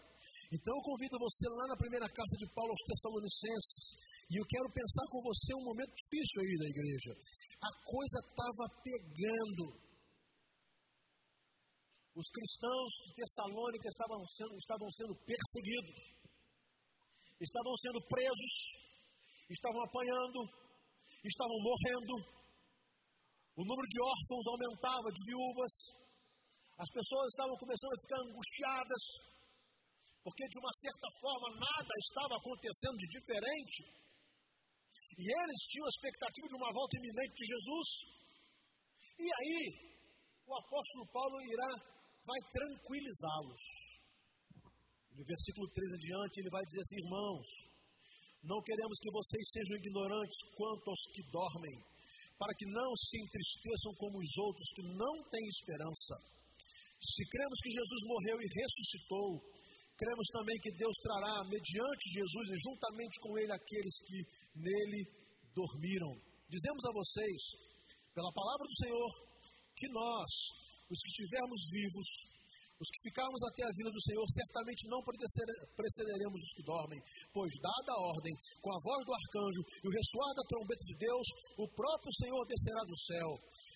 Então 0.53 0.77
eu 0.77 0.83
convido 0.85 1.17
você 1.19 1.49
lá 1.49 1.65
na 1.73 1.77
primeira 1.77 2.09
carta 2.09 2.37
de 2.37 2.47
Paulo 2.53 2.71
aos 2.71 2.85
Tessalonicenses, 2.85 3.85
e 4.31 4.37
eu 4.37 4.47
quero 4.47 4.69
pensar 4.73 5.05
com 5.09 5.21
você 5.25 5.51
um 5.57 5.65
momento 5.65 5.93
difícil 5.97 6.37
aí 6.41 6.55
da 6.61 6.69
igreja. 6.69 7.13
A 7.65 7.71
coisa 7.89 8.19
estava 8.21 8.65
pegando. 8.85 9.65
Os 12.15 12.27
cristãos 12.31 12.91
de 13.09 13.15
Tessalônica 13.17 13.89
estavam 13.89 14.21
sendo, 14.29 14.55
estavam 14.55 14.89
sendo 14.93 15.15
perseguidos, 15.25 15.99
estavam 17.41 17.75
sendo 17.81 18.01
presos, 18.07 18.55
estavam 19.51 19.83
apanhando, 19.83 20.39
estavam 21.25 21.59
morrendo. 21.59 22.15
O 23.57 23.63
número 23.65 23.89
de 23.89 23.99
órfãos 24.03 24.47
aumentava, 24.47 25.09
de 25.11 25.21
viúvas. 25.27 25.73
As 26.75 26.91
pessoas 26.91 27.29
estavam 27.31 27.55
começando 27.55 27.95
a 27.95 28.03
ficar 28.03 28.19
angustiadas, 28.19 29.03
porque 30.25 30.45
de 30.49 30.59
uma 30.59 30.73
certa 30.83 31.09
forma 31.23 31.49
nada 31.55 31.93
estava 32.03 32.35
acontecendo 32.35 32.99
de 32.99 33.09
diferente. 33.15 33.79
E 35.15 35.23
eles 35.23 35.61
tinham 35.71 35.87
a 35.87 35.95
expectativa 35.95 36.49
de 36.49 36.57
uma 36.57 36.73
volta 36.75 36.99
iminente 36.99 37.35
de 37.39 37.47
Jesus. 37.47 37.89
E 39.23 39.29
aí, 39.31 39.63
o 40.43 40.53
apóstolo 40.59 41.07
Paulo 41.15 41.41
irá, 41.47 41.71
vai 42.27 42.41
tranquilizá-los. 42.51 43.63
No 45.15 45.23
versículo 45.23 45.71
13 45.71 45.95
adiante, 45.95 46.41
ele 46.43 46.51
vai 46.51 46.65
dizer 46.67 46.81
assim: 46.83 46.99
Irmãos, 47.07 47.47
não 48.43 48.61
queremos 48.67 48.99
que 48.99 49.15
vocês 49.15 49.45
sejam 49.55 49.79
ignorantes 49.79 50.37
quanto 50.59 50.91
aos 50.91 51.03
que 51.15 51.23
dormem, 51.31 51.77
para 52.37 52.55
que 52.59 52.67
não 52.67 52.91
se 52.97 53.23
entristeçam 53.23 53.95
como 53.95 54.19
os 54.19 54.37
outros 54.37 54.69
que 54.75 54.83
não 54.83 55.15
têm 55.31 55.47
esperança. 55.47 56.34
Se 57.05 57.23
cremos 57.29 57.59
que 57.61 57.71
Jesus 57.71 58.03
morreu 58.09 58.37
e 58.41 58.49
ressuscitou, 58.49 59.29
cremos 59.97 60.27
também 60.33 60.59
que 60.59 60.73
Deus 60.73 60.97
trará, 61.05 61.45
mediante 61.45 62.11
Jesus 62.17 62.47
e 62.49 62.57
juntamente 62.65 63.21
com 63.21 63.39
Ele, 63.39 63.53
aqueles 63.53 63.95
que 64.09 64.19
nele 64.57 65.01
dormiram. 65.55 66.17
Dizemos 66.49 66.85
a 66.85 66.93
vocês, 66.93 67.41
pela 68.15 68.33
palavra 68.33 68.65
do 68.65 68.77
Senhor, 68.81 69.11
que 69.77 69.89
nós, 69.89 70.31
os 70.89 70.99
que 71.03 71.11
estivermos 71.13 71.61
vivos, 71.71 72.09
os 72.81 72.89
que 72.91 73.01
ficarmos 73.07 73.43
até 73.53 73.63
a 73.63 73.77
vida 73.77 73.91
do 73.91 74.03
Senhor, 74.03 74.27
certamente 74.35 74.89
não 74.89 75.01
precederemos 75.05 76.41
os 76.43 76.53
que 76.57 76.65
dormem, 76.65 77.01
pois, 77.33 77.53
dada 77.61 77.91
a 77.95 78.03
ordem, 78.03 78.35
com 78.61 78.71
a 78.75 78.81
voz 78.83 79.01
do 79.05 79.15
arcanjo 79.15 79.63
e 79.79 79.87
o 79.89 79.95
ressoar 79.95 80.33
da 80.35 80.49
trombeta 80.49 80.85
de 80.85 80.97
Deus, 80.99 81.27
o 81.59 81.67
próprio 81.71 82.13
Senhor 82.19 82.43
descerá 82.47 82.81
do 82.83 82.99
céu 82.99 83.29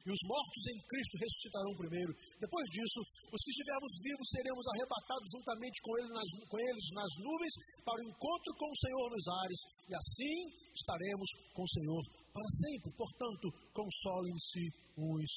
e 0.09 0.11
os 0.11 0.23
mortos 0.25 0.65
em 0.73 0.79
Cristo 0.89 1.21
ressuscitarão 1.21 1.73
primeiro. 1.77 2.13
Depois 2.41 2.65
disso, 2.73 2.99
os 3.29 3.41
que 3.45 3.53
estivermos 3.53 3.93
vivos 4.01 4.29
seremos 4.33 4.65
arrebatados 4.73 5.29
juntamente 5.37 5.77
com, 5.85 5.93
ele 6.01 6.13
nas, 6.17 6.29
com 6.49 6.59
eles 6.59 6.87
nas 6.97 7.13
nuvens 7.21 7.55
para 7.85 8.01
o 8.01 8.07
encontro 8.09 8.51
com 8.57 8.69
o 8.73 8.81
Senhor 8.81 9.07
nos 9.13 9.27
ares, 9.45 9.61
e 9.85 9.93
assim 9.93 10.37
estaremos 10.73 11.29
com 11.53 11.61
o 11.63 11.73
Senhor 11.77 12.03
para 12.33 12.49
sempre. 12.57 12.89
Portanto, 12.97 13.47
consolem-se 13.77 14.65
uns 14.97 15.33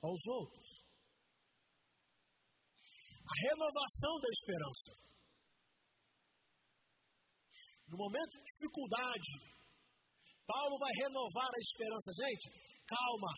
aos 0.00 0.22
outros. 0.40 0.68
A 3.28 3.34
renovação 3.52 4.14
da 4.24 4.30
esperança. 4.32 4.90
No 7.92 7.96
momento 8.00 8.32
de 8.40 8.44
dificuldade, 8.56 9.32
Paulo 10.48 10.78
vai 10.80 10.92
renovar 11.04 11.50
a 11.52 11.60
esperança. 11.60 12.10
Gente, 12.16 12.46
calma, 12.88 13.32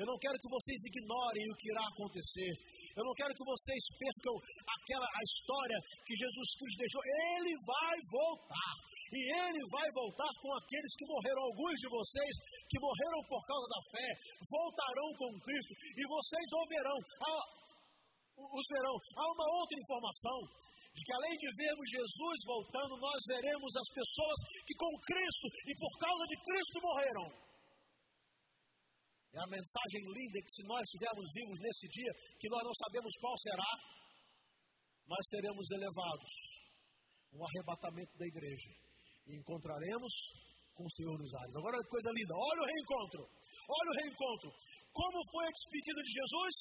eu 0.00 0.06
não 0.08 0.16
quero 0.16 0.40
que 0.40 0.48
vocês 0.48 0.80
ignorem 0.88 1.44
o 1.44 1.56
que 1.60 1.68
irá 1.68 1.84
acontecer. 1.84 2.52
Eu 2.96 3.04
não 3.04 3.12
quero 3.12 3.36
que 3.36 3.44
vocês 3.44 3.82
percam 4.00 4.32
aquela 4.64 5.04
a 5.04 5.22
história 5.28 5.78
que 6.08 6.16
Jesus 6.16 6.48
Cristo 6.56 6.78
deixou. 6.80 7.02
Ele 7.36 7.52
vai 7.68 7.96
voltar. 8.08 8.72
E 9.12 9.20
ele 9.20 9.60
vai 9.68 9.88
voltar 9.92 10.32
com 10.40 10.50
aqueles 10.56 10.92
que 10.96 11.04
morreram. 11.04 11.42
Alguns 11.52 11.76
de 11.84 11.88
vocês 11.92 12.32
que 12.64 12.80
morreram 12.80 13.20
por 13.28 13.42
causa 13.44 13.66
da 13.68 13.80
fé 13.92 14.08
voltarão 14.48 15.08
com 15.20 15.30
Cristo. 15.44 15.72
E 15.76 16.02
vocês 16.08 16.46
ouvirão. 16.64 16.98
Ah, 17.20 17.44
os 18.40 18.66
verão. 18.72 18.96
Há 18.96 19.24
uma 19.36 19.48
outra 19.60 19.76
informação 19.84 20.38
de 20.96 21.00
que 21.04 21.12
além 21.12 21.36
de 21.36 21.48
vermos 21.60 21.86
Jesus 21.92 22.36
voltando, 22.48 22.96
nós 22.96 23.20
veremos 23.28 23.70
as 23.76 23.88
pessoas 23.92 24.38
que 24.64 24.74
com 24.80 24.92
Cristo 25.04 25.46
e 25.68 25.72
por 25.76 25.92
causa 26.00 26.24
de 26.24 26.36
Cristo 26.40 26.76
morreram. 26.80 27.49
É 29.30 29.38
a 29.38 29.46
mensagem 29.46 30.02
linda 30.10 30.42
que 30.42 30.50
se 30.50 30.62
nós 30.66 30.82
estivermos 30.82 31.26
vivos 31.32 31.58
nesse 31.60 31.86
dia, 31.86 32.12
que 32.38 32.48
nós 32.50 32.62
não 32.66 32.74
sabemos 32.74 33.12
qual 33.20 33.36
será, 33.38 33.70
nós 35.06 35.22
seremos 35.30 35.70
elevados. 35.70 36.32
Um 37.30 37.46
arrebatamento 37.46 38.10
da 38.18 38.26
igreja. 38.26 38.70
E 39.26 39.38
encontraremos 39.38 40.12
com 40.74 40.82
o 40.82 40.94
Senhor 40.98 41.14
nos 41.14 41.32
ares. 41.34 41.54
Agora 41.54 41.78
coisa 41.86 42.10
linda, 42.10 42.34
olha 42.34 42.62
o 42.62 42.66
reencontro. 42.66 43.22
Olha 43.70 43.90
o 43.90 43.98
reencontro. 44.02 44.50
Como 44.90 45.18
foi 45.30 45.46
a 45.46 45.54
despedida 45.54 46.02
de 46.02 46.10
Jesus? 46.10 46.54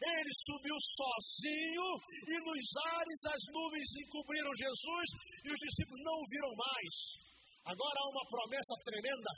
Ele 0.00 0.32
subiu 0.48 0.76
sozinho 0.80 1.88
e 2.24 2.34
nos 2.40 2.68
ares 2.88 3.20
as 3.28 3.42
nuvens 3.52 3.88
encobriram 4.00 4.52
Jesus 4.56 5.06
e 5.44 5.48
os 5.52 5.60
discípulos 5.60 6.02
não 6.02 6.16
o 6.16 6.28
viram 6.32 6.52
mais. 6.56 6.94
Agora 7.68 7.96
há 8.00 8.08
uma 8.08 8.24
promessa 8.32 8.74
tremenda 8.80 9.30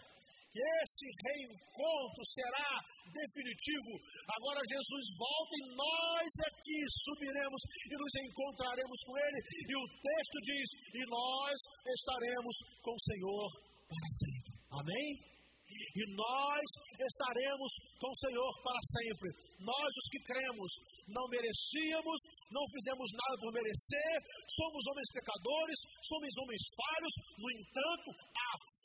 esse 0.56 1.06
reencontro 1.24 2.22
será 2.32 2.80
definitivo. 3.12 3.92
Agora 4.36 4.60
Jesus 4.64 5.04
volta 5.16 5.54
e 5.56 5.64
nós 5.76 6.30
aqui 6.48 6.80
subiremos 7.04 7.60
e 7.86 7.94
nos 7.96 8.14
encontraremos 8.24 8.98
com 9.04 9.14
Ele. 9.16 9.40
E 9.68 9.74
o 9.76 9.84
texto 10.00 10.36
diz: 10.42 10.68
e 10.94 11.02
nós 11.06 11.56
estaremos 11.86 12.54
com 12.82 12.92
o 12.92 13.04
Senhor 13.04 13.48
para 13.88 14.08
sempre. 14.16 14.52
Amém? 14.70 15.36
e 15.96 16.02
nós 16.14 16.64
estaremos 16.92 17.70
com 18.00 18.10
o 18.10 18.20
Senhor 18.20 18.50
para 18.62 18.80
sempre. 18.84 19.28
Nós, 19.60 19.90
os 19.96 20.08
que 20.12 20.20
cremos, 20.24 20.70
não 21.08 21.24
merecíamos, 21.28 22.18
não 22.52 22.64
fizemos 22.68 23.08
nada 23.12 23.34
por 23.40 23.52
merecer, 23.52 24.14
somos 24.44 24.82
homens 24.92 25.08
pecadores, 25.12 25.78
somos 26.04 26.32
homens 26.36 26.62
falhos, 26.76 27.14
no 27.40 27.48
entanto, 27.50 28.08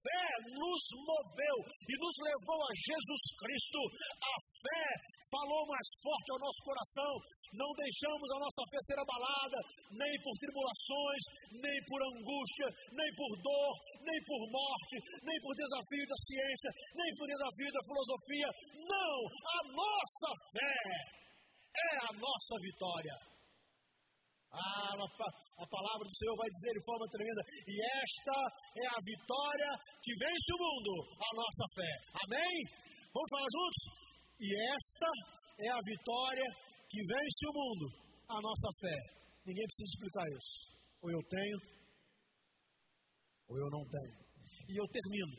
fé 0.02 0.26
nos 0.50 0.84
moveu 1.06 1.58
e 1.88 1.94
nos 1.98 2.16
levou 2.26 2.60
a 2.62 2.72
Jesus 2.74 3.24
Cristo. 3.38 3.80
A 4.22 4.34
fé 4.62 4.86
falou 5.32 5.64
mais 5.68 5.88
forte 6.04 6.28
ao 6.32 6.40
nosso 6.44 6.62
coração. 6.66 7.14
Não 7.52 7.72
deixamos 7.76 8.28
a 8.32 8.40
nossa 8.40 8.64
fé 8.72 8.80
ser 8.88 9.00
abalada, 9.00 9.60
nem 9.92 10.14
por 10.24 10.36
tribulações, 10.40 11.24
nem 11.52 11.78
por 11.84 12.00
angústia, 12.16 12.68
nem 12.96 13.10
por 13.16 13.32
dor, 13.44 13.74
nem 14.00 14.20
por 14.24 14.42
morte, 14.52 14.96
nem 15.20 15.38
por 15.44 15.54
desafio 15.56 16.06
da 16.08 16.18
ciência, 16.32 16.70
nem 16.96 17.10
por 17.16 17.28
desafio 17.28 17.72
da 17.76 17.84
filosofia. 17.84 18.50
Não! 18.88 19.18
A 19.52 19.60
nossa 19.68 20.30
fé 20.56 20.80
é 21.76 21.92
a 22.08 22.12
nossa 22.16 22.56
vitória. 22.62 23.16
Ah, 24.52 24.92
a 24.92 25.66
palavra 25.66 26.04
do 26.04 26.18
Senhor 26.20 26.36
vai 26.36 26.50
dizer 26.52 26.74
de 26.76 26.84
forma 26.84 27.08
tremenda: 27.08 27.42
e 27.68 27.76
esta 28.04 28.38
é 28.76 28.88
a 28.92 29.00
vitória 29.00 29.72
que 30.04 30.14
vence 30.20 30.50
o 30.52 30.60
mundo, 30.60 30.92
a 31.16 31.30
nossa 31.40 31.66
fé. 31.76 31.92
Amém? 32.20 32.56
Vamos 33.14 33.30
falar 33.32 33.48
juntos? 33.48 33.82
E 34.42 34.48
esta 34.76 35.10
é 35.60 35.70
a 35.72 35.82
vitória 35.86 36.48
que 36.90 37.00
vence 37.00 37.44
o 37.48 37.54
mundo, 37.56 37.86
a 38.28 38.38
nossa 38.42 38.70
fé. 38.82 38.98
Ninguém 39.48 39.66
precisa 39.66 39.90
explicar 39.96 40.28
isso. 40.28 40.54
Ou 41.02 41.12
eu 41.12 41.22
tenho, 41.30 41.58
ou 43.48 43.56
eu 43.58 43.70
não 43.72 43.84
tenho. 43.88 44.16
E 44.68 44.74
eu 44.76 44.88
termino. 44.92 45.36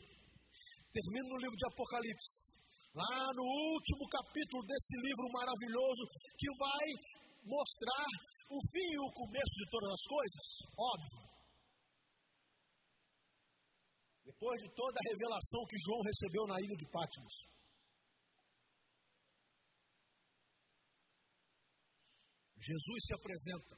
Termino 0.92 1.28
no 1.28 1.38
livro 1.40 1.56
de 1.56 1.66
Apocalipse. 1.68 2.52
Lá 2.92 3.24
no 3.32 3.44
último 3.72 4.04
capítulo 4.08 4.60
desse 4.68 4.96
livro 5.00 5.24
maravilhoso 5.32 6.04
que 6.36 6.48
vai 6.60 6.86
mostrar 7.44 8.04
o 8.52 8.60
fim 8.68 8.88
e 8.92 9.00
o 9.00 9.12
começo 9.12 9.54
de 9.56 9.66
todas 9.70 9.90
as 9.96 10.04
coisas, 10.04 10.46
óbvio. 10.76 11.22
Depois 14.24 14.60
de 14.60 14.68
toda 14.74 14.96
a 15.00 15.08
revelação 15.10 15.60
que 15.68 15.78
João 15.84 16.02
recebeu 16.02 16.46
na 16.46 16.60
ilha 16.60 16.76
de 16.76 16.86
Patmos. 16.90 17.34
Jesus 22.60 23.00
se 23.06 23.14
apresenta. 23.14 23.74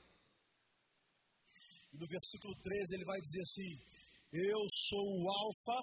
E 1.93 1.97
no 1.97 2.07
versículo 2.07 2.55
13 2.61 2.95
ele 2.95 3.05
vai 3.05 3.21
dizer 3.21 3.43
assim: 3.43 3.71
Eu 4.33 4.61
sou 4.91 5.07
o 5.23 5.31
Alfa 5.31 5.81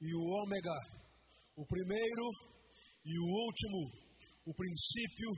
e 0.00 0.14
o 0.14 0.22
Ômega, 0.42 0.78
o 1.56 1.66
primeiro 1.66 2.26
e 3.04 3.18
o 3.18 3.24
último, 3.24 3.80
o 4.46 4.54
princípio 4.54 5.30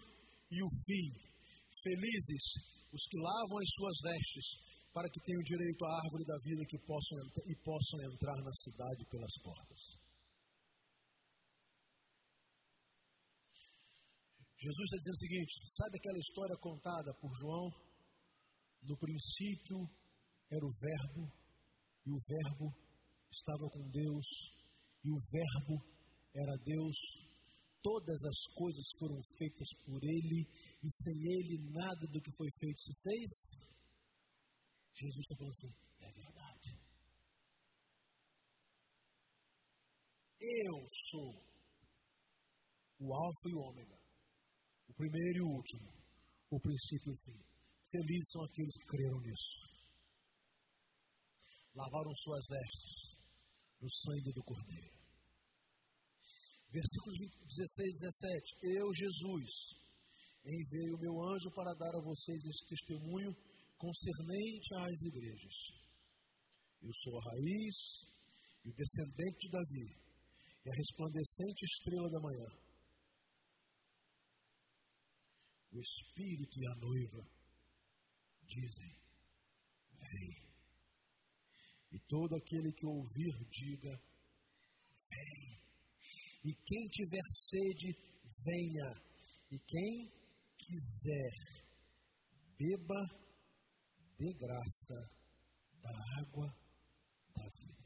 e 0.50 0.62
o 0.62 0.68
fim. 0.84 1.33
Felizes 1.84 2.44
os 2.90 3.02
que 3.10 3.18
lavam 3.20 3.58
as 3.60 3.70
suas 3.76 3.96
vestes, 4.00 4.46
para 4.94 5.10
que 5.10 5.20
tenham 5.20 5.42
direito 5.42 5.84
à 5.84 5.90
árvore 6.00 6.24
da 6.24 6.38
vida 6.38 6.64
que 6.64 6.78
possam, 6.86 7.18
e 7.44 7.54
possam 7.60 7.98
entrar 8.08 8.38
na 8.40 8.52
cidade 8.52 9.04
pelas 9.10 9.34
portas. 9.42 9.80
Jesus 14.64 14.84
está 14.84 14.96
dizendo 14.96 15.12
o 15.12 15.24
seguinte: 15.26 15.52
sabe 15.76 15.98
aquela 15.98 16.18
história 16.18 16.56
contada 16.56 17.12
por 17.20 17.30
João? 17.36 17.68
No 18.88 18.96
princípio 18.96 19.76
era 20.50 20.64
o 20.64 20.72
Verbo, 20.72 21.28
e 22.06 22.10
o 22.10 22.20
Verbo 22.24 22.72
estava 23.30 23.68
com 23.68 23.90
Deus, 23.90 24.26
e 25.04 25.10
o 25.10 25.20
Verbo 25.20 25.84
era 26.34 26.56
Deus. 26.64 26.96
Todas 27.82 28.16
as 28.24 28.40
coisas 28.54 28.84
foram 28.98 29.20
feitas 29.36 29.68
por 29.84 30.00
Ele, 30.02 30.48
e 30.84 30.90
sem 31.02 31.14
Ele 31.14 31.70
nada 31.70 32.06
do 32.06 32.20
que 32.20 32.30
foi 32.36 32.50
feito 32.58 32.80
se 32.82 32.94
fez. 33.02 33.30
Jesus 34.94 35.20
está 35.20 35.36
falando 35.36 35.52
assim: 35.52 35.74
é 36.00 36.12
verdade. 36.12 36.78
Eu 40.40 40.88
sou 41.10 41.42
o 43.00 43.14
Alfa 43.14 43.48
e 43.48 43.54
o 43.54 43.60
Ômega 43.60 44.04
o 44.88 44.94
primeiro 44.94 45.38
e 45.38 45.42
o 45.42 45.48
último, 45.48 45.92
o 46.50 46.60
princípio 46.60 47.12
e 47.12 47.14
o 47.14 47.18
fim. 47.24 47.40
Felizes 47.90 48.30
são 48.30 48.44
aqueles 48.44 48.76
que 48.76 48.86
creram 48.86 49.20
nisso. 49.20 49.64
Lavaram 51.74 52.14
suas 52.14 52.46
vestes 52.46 53.16
no 53.80 53.90
sangue 53.90 54.32
do 54.32 54.42
Cordeiro. 54.44 54.94
Versículos 56.70 57.18
16 57.18 57.88
e 57.88 58.00
17. 58.00 58.56
Eu, 58.62 58.94
Jesus, 58.94 59.50
enviei 60.44 60.92
o 60.92 60.98
meu 60.98 61.14
anjo 61.32 61.50
para 61.54 61.74
dar 61.74 61.94
a 61.94 62.04
vocês 62.04 62.44
esse 62.44 62.66
testemunho 62.68 63.32
concernente 63.78 64.74
às 64.76 65.00
igrejas. 65.02 65.56
Eu 66.82 66.92
sou 67.02 67.18
a 67.18 67.24
raiz 67.30 67.76
e 68.64 68.70
o 68.70 68.74
descendente 68.74 69.38
de 69.40 69.50
Davi, 69.50 69.88
e 70.64 70.70
a 70.70 70.74
resplandecente 70.74 71.64
estrela 71.64 72.10
da 72.10 72.20
manhã. 72.20 72.64
o 75.74 75.80
Espírito 75.80 76.60
e 76.60 76.66
a 76.68 76.74
noiva 76.76 77.28
dizem: 78.46 78.96
Vem. 79.98 80.44
E 81.92 81.98
todo 82.08 82.36
aquele 82.36 82.72
que 82.72 82.86
ouvir, 82.86 83.34
diga: 83.50 84.00
Vem. 85.10 85.58
E 86.44 86.54
quem 86.54 86.88
tiver 86.88 87.26
sede, 87.50 87.98
venha. 88.44 89.02
E 89.50 89.58
quem 89.58 90.12
quiser, 90.66 91.32
beba 92.58 93.02
de 94.18 94.32
graça 94.34 95.10
da 95.82 95.90
água 96.20 96.48
da 97.36 97.48
vida. 97.58 97.84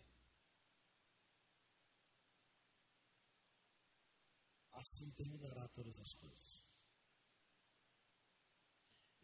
Assim 4.72 5.10
terminará 5.10 5.68
todas 5.74 5.98
as 5.98 6.14
coisas. 6.14 6.68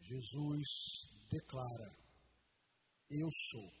Jesus 0.01 0.67
declara: 1.29 1.95
Eu 3.09 3.29
sou 3.51 3.71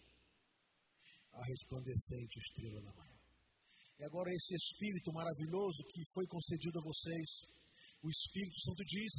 a 1.33 1.45
resplandecente 1.45 2.39
estrela 2.39 2.81
da 2.81 2.93
manhã. 2.93 3.19
E 3.99 4.03
agora, 4.03 4.29
esse 4.31 4.55
Espírito 4.55 5.11
maravilhoso 5.13 5.83
que 5.93 6.03
foi 6.13 6.25
concedido 6.27 6.79
a 6.79 6.83
vocês, 6.83 7.29
o 8.03 8.09
Espírito 8.09 8.59
Santo 8.61 8.83
diz: 8.85 9.13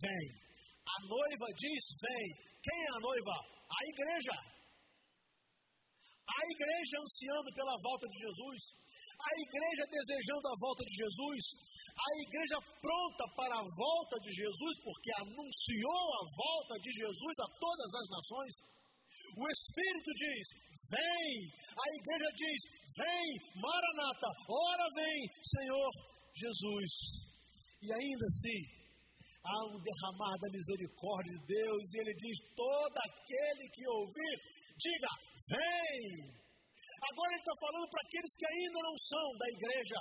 Vem. 0.00 0.26
A 0.86 0.96
noiva 1.06 1.46
diz: 1.56 1.82
Vem. 2.00 2.26
Quem 2.62 2.78
é 2.80 2.90
a 2.96 3.00
noiva? 3.00 3.36
A 3.70 3.80
igreja. 3.88 4.36
A 6.28 6.40
igreja 6.50 6.94
ansiando 7.00 7.50
pela 7.54 7.76
volta 7.82 8.06
de 8.08 8.18
Jesus. 8.18 8.60
A 9.20 9.30
igreja 9.36 9.84
desejando 9.90 10.48
a 10.48 10.56
volta 10.58 10.82
de 10.84 10.94
Jesus 10.96 11.70
a 12.00 12.10
igreja 12.22 12.58
pronta 12.80 13.24
para 13.36 13.54
a 13.60 13.68
volta 13.76 14.16
de 14.20 14.32
Jesus, 14.32 14.74
porque 14.82 15.10
anunciou 15.20 16.06
a 16.16 16.24
volta 16.32 16.74
de 16.80 16.90
Jesus 16.92 17.34
a 17.40 17.48
todas 17.60 17.90
as 17.94 18.08
nações. 18.08 18.54
O 19.36 19.44
Espírito 19.50 20.10
diz: 20.16 20.44
Vem. 20.88 21.32
A 21.70 21.86
igreja 21.92 22.30
diz: 22.34 22.60
Vem, 22.96 23.26
Maranata, 23.60 24.30
ora 24.48 24.86
vem, 24.96 25.18
Senhor 25.44 25.90
Jesus. 26.34 26.92
E 27.82 27.92
ainda 27.92 28.26
assim, 28.26 28.60
há 29.44 29.56
um 29.72 29.78
derramar 29.80 30.36
da 30.36 30.48
misericórdia 30.52 31.32
de 31.32 31.46
Deus, 31.46 31.82
e 31.94 31.96
ele 32.00 32.14
diz: 32.14 32.36
todo 32.54 32.96
aquele 32.96 33.64
que 33.72 33.84
ouvir, 33.88 34.36
diga, 34.76 35.10
vem. 35.48 36.40
Agora 37.00 37.32
ele 37.32 37.40
está 37.40 37.56
falando 37.56 37.88
para 37.88 38.02
aqueles 38.04 38.32
que 38.36 38.44
ainda 38.44 38.78
não 38.84 38.96
são 39.08 39.26
da 39.40 39.48
igreja, 39.48 39.98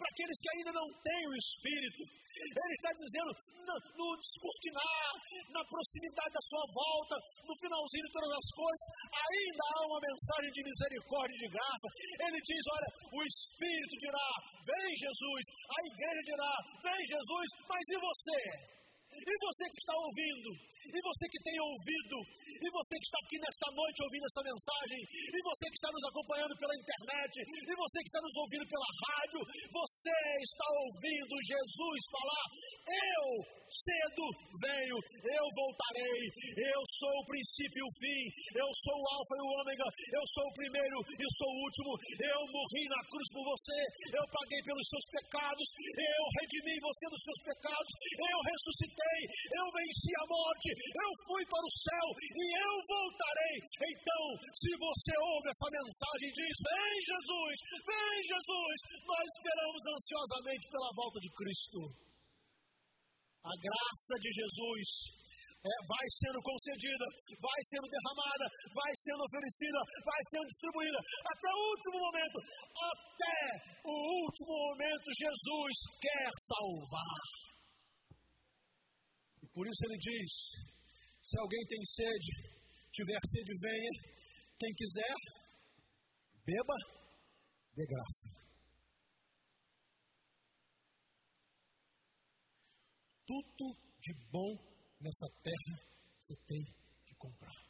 para 0.00 0.08
aqueles 0.08 0.38
que 0.40 0.50
ainda 0.56 0.72
não 0.72 0.88
têm 1.04 1.22
o 1.28 1.36
Espírito. 1.36 2.02
Ele 2.38 2.74
está 2.78 2.92
dizendo, 2.96 3.30
no, 3.68 3.74
no 4.00 4.08
descortinar, 4.16 5.12
na 5.52 5.62
proximidade 5.68 6.32
da 6.32 6.42
sua 6.48 6.64
volta, 6.72 7.16
no 7.44 7.54
finalzinho 7.60 8.06
de 8.06 8.12
todas 8.16 8.32
as 8.32 8.48
coisas, 8.56 8.86
ainda 9.12 9.64
há 9.68 9.80
uma 9.92 10.00
mensagem 10.00 10.50
de 10.56 10.62
misericórdia 10.64 11.36
e 11.36 11.42
de 11.44 11.48
graça. 11.52 11.88
Ele 12.16 12.40
diz: 12.40 12.62
Olha, 12.72 12.88
o 13.12 13.20
Espírito 13.28 13.94
dirá, 14.00 14.28
vem 14.64 14.88
Jesus, 14.96 15.42
a 15.68 15.78
igreja 15.84 16.22
dirá, 16.32 16.52
vem 16.80 17.00
Jesus, 17.12 17.46
mas 17.68 17.84
e 17.92 17.96
você? 18.00 18.77
E 19.18 19.38
você 19.38 19.64
que 19.70 19.78
está 19.78 19.94
ouvindo, 19.96 20.50
e 20.86 21.00
você 21.02 21.28
que 21.28 21.42
tem 21.42 21.60
ouvido, 21.60 22.16
e 22.58 22.68
você 22.70 22.94
que 22.98 23.06
está 23.06 23.18
aqui 23.22 23.38
nesta 23.38 23.68
noite 23.70 24.02
ouvindo 24.02 24.26
essa 24.26 24.42
mensagem, 24.42 24.98
e 24.98 25.38
você 25.42 25.64
que 25.70 25.78
está 25.78 25.90
nos 25.94 26.04
acompanhando 26.10 26.54
pela 26.58 26.74
internet, 26.74 27.34
e 27.38 27.72
você 27.74 27.98
que 28.02 28.10
está 28.10 28.22
nos 28.22 28.36
ouvindo 28.36 28.66
pela 28.66 28.90
rádio, 29.06 29.40
você 29.70 30.18
está 30.42 30.66
ouvindo 30.86 31.34
Jesus 31.46 32.00
falar: 32.10 32.44
Eu 32.88 33.58
cedo 33.68 34.24
venho, 34.64 34.96
eu 34.96 35.44
voltarei, 35.54 36.18
eu 36.56 36.80
sou 36.98 37.14
o 37.20 37.26
princípio 37.28 37.78
e 37.78 37.86
o 37.86 37.92
fim, 38.00 38.22
eu 38.56 38.68
sou 38.84 38.96
o 38.96 39.08
Alfa 39.12 39.34
e 39.36 39.44
o 39.44 39.50
Ômega, 39.60 39.86
eu 40.16 40.24
sou 40.32 40.44
o 40.44 40.56
primeiro 40.56 40.98
e 41.04 41.24
sou 41.36 41.50
o 41.52 41.60
último, 41.68 41.92
eu 42.16 42.40
morri 42.48 42.84
na 42.88 43.00
cruz 43.06 43.26
por 43.32 43.44
você, 43.44 43.78
eu 44.08 44.24
paguei 44.32 44.60
pelos 44.64 44.86
seus 44.88 45.06
pecados, 45.12 45.66
eu 45.84 46.22
redimi 46.40 46.74
você 46.80 47.04
dos 47.12 47.22
seus 47.22 47.40
pecados, 47.44 47.92
eu 48.16 48.38
ressuscitei, 48.40 49.20
eu 49.52 49.66
venci 49.68 50.10
a 50.16 50.24
morte, 50.28 50.68
eu 50.72 51.10
fui 51.28 51.42
para 51.44 51.64
o 51.64 51.72
céu 51.76 52.06
e 52.24 52.47
eu 52.48 52.72
voltarei. 52.88 53.56
Então, 53.60 54.24
se 54.54 54.70
você 54.76 55.12
ouve 55.20 55.48
essa 55.48 55.68
mensagem 55.68 56.26
e 56.28 56.36
diz: 56.38 56.54
Vem 56.64 56.94
Jesus, 57.04 57.54
vem 57.84 58.14
Jesus, 58.24 58.76
nós 59.04 59.24
esperamos 59.36 59.82
ansiosamente 59.92 60.64
pela 60.68 60.90
volta 60.96 61.18
de 61.20 61.30
Cristo. 61.32 61.80
A 63.44 63.54
graça 63.54 64.14
de 64.20 64.30
Jesus 64.32 65.18
é, 65.58 65.74
vai 65.90 66.06
sendo 66.22 66.38
concedida, 66.38 67.06
vai 67.42 67.60
sendo 67.66 67.86
derramada, 67.90 68.46
vai 68.70 68.92
sendo 68.94 69.20
oferecida, 69.26 69.80
vai 70.06 70.20
sendo 70.30 70.46
distribuída, 70.46 70.98
até 71.34 71.50
o 71.50 71.60
último 71.74 71.98
momento. 71.98 72.38
Até 72.78 73.38
o 73.82 73.94
último 74.22 74.54
momento, 74.54 75.06
Jesus 75.18 75.74
quer 75.98 76.30
salvar. 76.46 77.22
E 79.42 79.46
por 79.50 79.66
isso 79.66 79.82
ele 79.86 79.98
diz: 79.98 80.77
se 81.28 81.38
alguém 81.38 81.62
tem 81.66 81.84
sede, 81.84 82.32
tiver 82.90 83.18
sede, 83.28 83.58
venha. 83.60 83.90
Quem 84.58 84.74
quiser, 84.74 85.14
beba 86.42 86.74
de 87.76 87.84
graça. 87.84 88.28
Tudo 93.26 93.76
de 94.00 94.14
bom 94.32 94.56
nessa 95.02 95.26
terra 95.42 95.76
você 96.18 96.34
tem 96.46 96.64
que 97.04 97.14
comprar. 97.16 97.60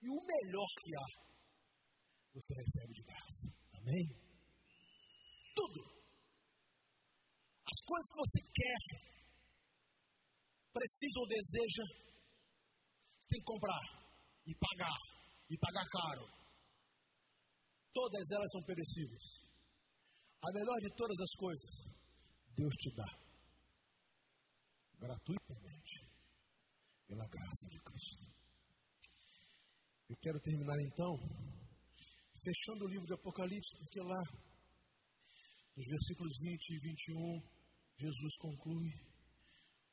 E 0.00 0.08
o 0.08 0.22
melhor 0.24 0.68
que 0.80 0.94
há, 0.94 1.06
você 2.34 2.54
recebe 2.54 2.92
de 2.94 3.02
graça. 3.02 3.48
Amém? 3.74 4.06
Tudo. 5.56 5.82
As 7.66 7.84
coisas 7.84 8.10
que 8.12 8.16
você 8.16 8.40
quer, 8.54 9.17
precisa 10.78 11.18
ou 11.18 11.26
deseja, 11.26 11.84
você 13.18 13.28
tem 13.28 13.40
que 13.40 13.50
comprar 13.50 13.84
e 14.46 14.54
pagar, 14.54 14.98
e 15.50 15.58
pagar 15.58 15.86
caro. 15.90 16.26
Todas 17.92 18.30
elas 18.30 18.48
são 18.52 18.62
perecíveis. 18.62 19.26
A 20.38 20.52
melhor 20.54 20.78
de 20.78 20.90
todas 20.94 21.18
as 21.18 21.32
coisas, 21.34 21.72
Deus 22.54 22.74
te 22.74 22.94
dá. 22.94 23.10
Gratuitamente. 25.00 25.94
Pela 27.08 27.26
graça 27.26 27.66
de 27.70 27.78
Cristo. 27.80 28.28
Eu 30.10 30.16
quero 30.16 30.38
terminar 30.40 30.76
então, 30.80 31.16
fechando 32.44 32.84
o 32.84 32.88
livro 32.88 33.06
do 33.06 33.14
Apocalipse, 33.14 33.78
porque 33.78 34.00
lá, 34.00 34.22
nos 35.76 35.86
versículos 35.86 36.38
20 36.40 36.70
e 36.70 36.78
21, 36.80 37.40
Jesus 37.98 38.36
conclui 38.38 39.07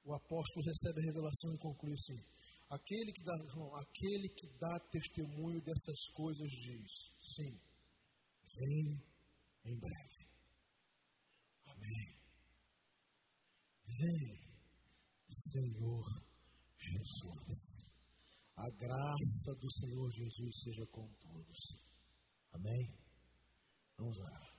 o 0.06 0.14
apóstolo 0.14 0.66
recebe 0.66 1.01
a 1.01 1.06
revelação 1.06 1.53
e 1.53 1.58
conclui 1.58 1.93
assim: 1.93 2.24
aquele 2.70 3.12
que 3.12 3.24
dá, 3.24 3.34
João, 3.51 3.76
aquele 3.76 4.30
que 4.30 4.47
dá 4.60 4.80
testemunho 4.91 5.62
dessas 5.62 5.99
coisas 6.14 6.49
diz: 6.49 6.91
sim, 7.36 7.60
vem 8.56 9.03
em 9.66 9.80
breve. 9.80 10.30
Amém. 11.66 12.16
Vem, 13.88 14.39
Senhor 15.51 16.06
Jesus. 16.78 17.86
A 18.58 18.70
graça 18.70 19.56
do 19.60 19.72
Senhor 19.72 20.12
Jesus 20.12 20.64
seja 20.64 20.86
com 20.88 21.08
todos. 21.16 21.58
Amém. 22.53 22.95
Vamos 23.97 24.18
orar. 24.18 24.55